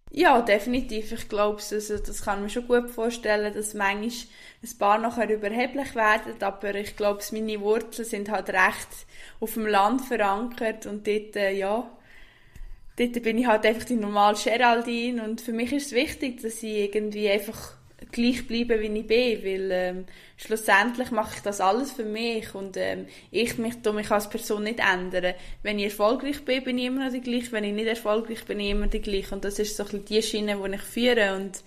Ja, 0.10 0.42
definitiv. 0.42 1.12
Ich 1.12 1.30
glaube, 1.30 1.62
also, 1.72 1.98
das 1.98 2.22
kann 2.24 2.40
man 2.40 2.50
schon 2.50 2.68
gut 2.68 2.90
vorstellen, 2.90 3.54
dass 3.54 3.74
manchmal 3.76 4.12
ein 4.64 4.78
paar 4.80 4.98
nachher 4.98 5.30
überheblich 5.30 5.94
werden, 5.94 6.42
aber 6.42 6.74
ich 6.74 6.96
glaube, 6.96 7.22
meine 7.32 7.62
Wurzeln 7.62 8.08
sind 8.08 8.32
halt 8.32 8.50
recht 8.50 8.88
auf 9.40 9.54
dem 9.54 9.68
Land 9.68 10.02
verankert 10.02 10.88
und 10.88 11.06
dort, 11.06 11.36
äh, 11.36 11.52
ja, 11.52 11.88
dort 12.98 13.22
bin 13.24 13.38
ich 13.38 13.48
halt 13.48 13.66
einfach 13.66 13.86
die 13.86 13.96
normale 13.96 14.38
Geraldine 14.38 15.24
und 15.24 15.42
für 15.42 15.54
mich 15.54 15.72
ist 15.72 15.88
es 15.88 15.92
wichtig, 15.94 16.42
dass 16.42 16.64
ich 16.64 16.78
irgendwie 16.78 17.30
einfach 17.30 17.74
gleich 18.12 18.48
bleibe, 18.48 18.80
wie 18.80 18.88
ich 18.88 19.08
bin, 19.08 19.44
weil 19.44 19.70
ähm, 19.72 20.06
schlussendlich 20.38 21.12
mache 21.12 21.36
ich 21.36 21.42
das 21.42 21.62
alles 21.62 21.92
für 21.92 22.04
mich 22.04 22.54
und 22.54 22.78
ähm, 22.78 23.08
ich 23.32 23.58
mich, 23.58 23.76
mich 23.84 24.12
als 24.12 24.30
Person 24.30 24.64
nicht 24.64 24.80
ändern. 24.80 25.34
Wenn 25.64 25.80
ich 25.80 25.86
erfolgreich 25.86 26.44
bin, 26.46 26.64
bin 26.64 26.78
ich 26.78 26.86
immer 26.86 27.06
noch 27.06 27.12
die 27.12 27.22
gleiche, 27.22 27.52
wenn 27.52 27.64
ich 27.64 27.74
nicht 27.74 27.88
erfolgreich 27.88 28.46
bin, 28.46 28.58
bin 28.58 28.60
ich 28.66 28.72
immer 28.72 28.88
die 28.88 29.02
gleiche 29.02 29.34
und 29.34 29.44
das 29.44 29.60
ist 29.60 29.76
so 29.76 29.84
ein 29.84 29.90
bisschen 29.90 30.06
die 30.06 30.22
Schiene, 30.22 30.58
die 30.64 30.76
ich 30.76 30.82
führe 30.82 31.36
und 31.36 31.64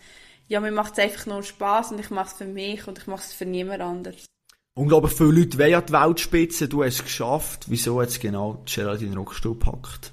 ja, 0.48 0.60
mir 0.60 0.72
macht 0.72 0.94
es 0.94 0.98
einfach 0.98 1.26
nur 1.26 1.42
Spaß 1.42 1.92
und 1.92 2.00
ich 2.00 2.10
mache 2.10 2.28
es 2.28 2.32
für 2.32 2.46
mich 2.46 2.86
und 2.88 2.98
ich 2.98 3.06
mache 3.06 3.22
es 3.22 3.32
für 3.32 3.46
niemand 3.46 3.80
anders. 3.80 4.26
Unglaublich 4.74 5.12
viele 5.12 5.30
Leute 5.30 5.58
wollen 5.58 5.70
ja 5.70 5.80
die 5.80 5.92
Weltspitze, 5.92 6.68
du 6.68 6.82
hast 6.82 6.94
es 6.94 7.04
geschafft. 7.04 7.66
Wieso 7.68 8.00
jetzt 8.00 8.20
genau 8.20 8.62
Geraldine 8.66 9.16
Rockstuhl 9.16 9.56
packt? 9.56 10.12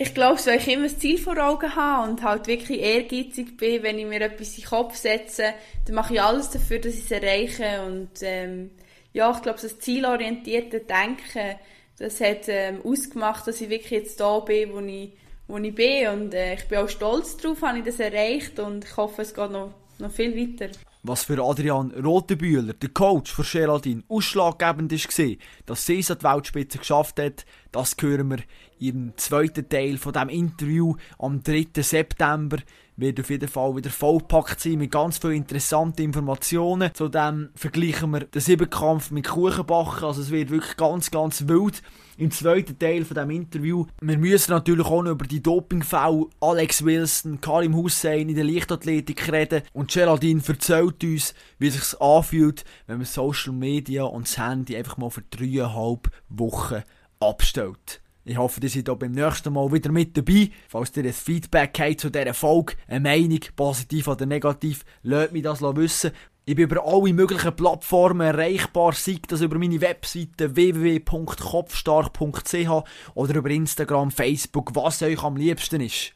Ich 0.00 0.14
glaube, 0.14 0.38
weil 0.46 0.58
ich 0.58 0.68
immer 0.68 0.84
das 0.84 0.98
Ziel 0.98 1.18
vor 1.18 1.36
Augen 1.38 1.74
habe 1.74 2.08
und 2.08 2.22
halt 2.22 2.46
wirklich 2.46 2.80
ehrgeizig 2.80 3.56
bin, 3.56 3.82
wenn 3.82 3.98
ich 3.98 4.06
mir 4.06 4.20
etwas 4.20 4.56
in 4.56 4.62
den 4.62 4.68
Kopf 4.68 4.94
setze, 4.94 5.54
dann 5.86 5.94
mache 5.96 6.14
ich 6.14 6.22
alles 6.22 6.50
dafür, 6.50 6.78
dass 6.78 6.94
ich 6.94 7.04
es 7.04 7.10
erreiche 7.10 7.82
und 7.84 8.10
ähm, 8.22 8.70
ja, 9.12 9.32
ich 9.34 9.42
glaube, 9.42 9.58
das 9.60 9.80
zielorientierte 9.80 10.80
Denken, 10.80 11.58
das 11.98 12.20
hat 12.20 12.42
ähm, 12.46 12.80
ausgemacht, 12.84 13.48
dass 13.48 13.60
ich 13.60 13.70
wirklich 13.70 13.90
jetzt 13.90 14.20
da 14.20 14.38
bin, 14.38 14.72
wo 14.72 14.78
ich, 14.78 15.14
wo 15.48 15.58
ich 15.58 15.74
bin 15.74 16.08
und 16.08 16.32
äh, 16.32 16.54
ich 16.54 16.68
bin 16.68 16.78
auch 16.78 16.88
stolz 16.88 17.36
darauf, 17.36 17.60
habe 17.62 17.78
ich 17.78 17.84
das 17.84 17.98
erreicht 17.98 18.60
und 18.60 18.84
ich 18.84 18.96
hoffe, 18.96 19.22
es 19.22 19.34
geht 19.34 19.50
noch, 19.50 19.74
noch 19.98 20.12
viel 20.12 20.36
weiter. 20.36 20.70
Was 21.02 21.24
für 21.24 21.42
Adrian 21.42 21.92
Rotenbühler, 21.92 22.72
der 22.72 22.88
Coach 22.88 23.32
von 23.32 23.44
Geraldine, 23.50 24.02
ausschlaggebend 24.08 24.92
war, 24.92 25.36
dass 25.66 25.86
sie 25.86 25.98
es 26.00 26.10
an 26.10 26.18
die 26.18 26.24
Weltspitze 26.24 26.78
geschafft 26.78 27.20
hat, 27.20 27.46
das 27.70 27.96
hören 28.00 28.30
wir 28.30 28.38
im 28.80 29.12
zweiten 29.16 29.68
Teil 29.68 29.96
von 29.98 30.12
dem 30.12 30.28
Interview 30.28 30.96
am 31.18 31.42
3. 31.42 31.68
September 31.76 32.58
wird 32.96 33.20
auf 33.20 33.30
jeden 33.30 33.48
Fall 33.48 33.76
wieder 33.76 33.90
vollpackt 33.90 34.60
sein 34.60 34.78
mit 34.78 34.90
ganz 34.90 35.18
vielen 35.18 35.36
interessanten 35.36 36.02
Informationen. 36.02 36.90
Zudem 36.94 37.50
vergleichen 37.54 38.10
wir 38.10 38.20
den 38.20 38.40
Siebenkampf 38.40 39.12
mit 39.12 39.28
Kuchenbachen. 39.28 40.04
Also 40.04 40.20
es 40.20 40.30
wird 40.30 40.50
wirklich 40.50 40.76
ganz, 40.76 41.10
ganz 41.10 41.46
wild 41.46 41.80
im 42.18 42.32
zweiten 42.32 42.78
Teil 42.78 43.04
von 43.04 43.14
dem 43.14 43.30
Interview. 43.30 43.86
Wir 44.00 44.18
müssen 44.18 44.50
natürlich 44.50 44.86
auch 44.86 45.02
noch 45.02 45.12
über 45.12 45.24
die 45.24 45.42
Dopingfälle 45.42 46.26
Alex 46.40 46.84
Wilson, 46.84 47.40
Karim 47.40 47.76
Hussein 47.76 48.28
in 48.28 48.34
der 48.34 48.44
Leichtathletik 48.44 49.30
reden. 49.32 49.62
Und 49.72 49.92
Geraldine 49.92 50.42
erzählt 50.46 51.02
uns, 51.04 51.34
wie 51.58 51.68
es 51.68 51.74
sich 51.74 52.00
anfühlt, 52.00 52.64
wenn 52.88 52.98
man 52.98 53.06
Social 53.06 53.52
Media 53.52 54.02
und 54.02 54.26
das 54.26 54.36
Handy 54.36 54.76
einfach 54.76 54.96
mal 54.96 55.10
für 55.10 55.22
dreieinhalb 55.30 56.10
Wochen 56.28 56.82
abstellt. 57.20 58.00
Ich 58.24 58.36
hoffe, 58.36 58.60
ihr 58.60 58.68
seid 58.68 58.90
auch 58.90 58.96
beim 58.96 59.12
nächsten 59.12 59.52
Mal 59.52 59.72
wieder 59.72 59.90
mit 59.90 60.16
dabei. 60.16 60.50
Falls 60.68 60.94
ihr 60.96 61.04
ein 61.04 61.12
Feedback 61.12 61.78
habt 61.80 62.00
zu 62.00 62.10
dieser 62.10 62.34
Folge, 62.34 62.74
eine 62.86 63.00
Meinung, 63.00 63.40
positiv 63.56 64.08
oder 64.08 64.26
negativ, 64.26 64.84
lasst 65.02 65.32
mich 65.32 65.44
das 65.44 65.62
wissen. 65.62 66.10
Ich 66.48 66.56
bin 66.56 66.64
über 66.64 66.82
alle 66.82 67.12
möglichen 67.12 67.54
Plattformen 67.54 68.26
erreichbar, 68.26 68.94
sei 68.94 69.18
das 69.28 69.42
über 69.42 69.58
meine 69.58 69.82
Webseite 69.82 70.56
www.kopfstark.ch 70.56 72.84
oder 73.14 73.34
über 73.34 73.50
Instagram, 73.50 74.10
Facebook, 74.10 74.74
was 74.74 75.02
euch 75.02 75.22
am 75.22 75.36
liebsten 75.36 75.82
ist. 75.82 76.14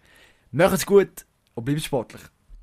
Macht's 0.50 0.86
gut 0.86 1.26
und 1.52 1.66
bleibt 1.66 1.82
sportlich. 1.82 2.22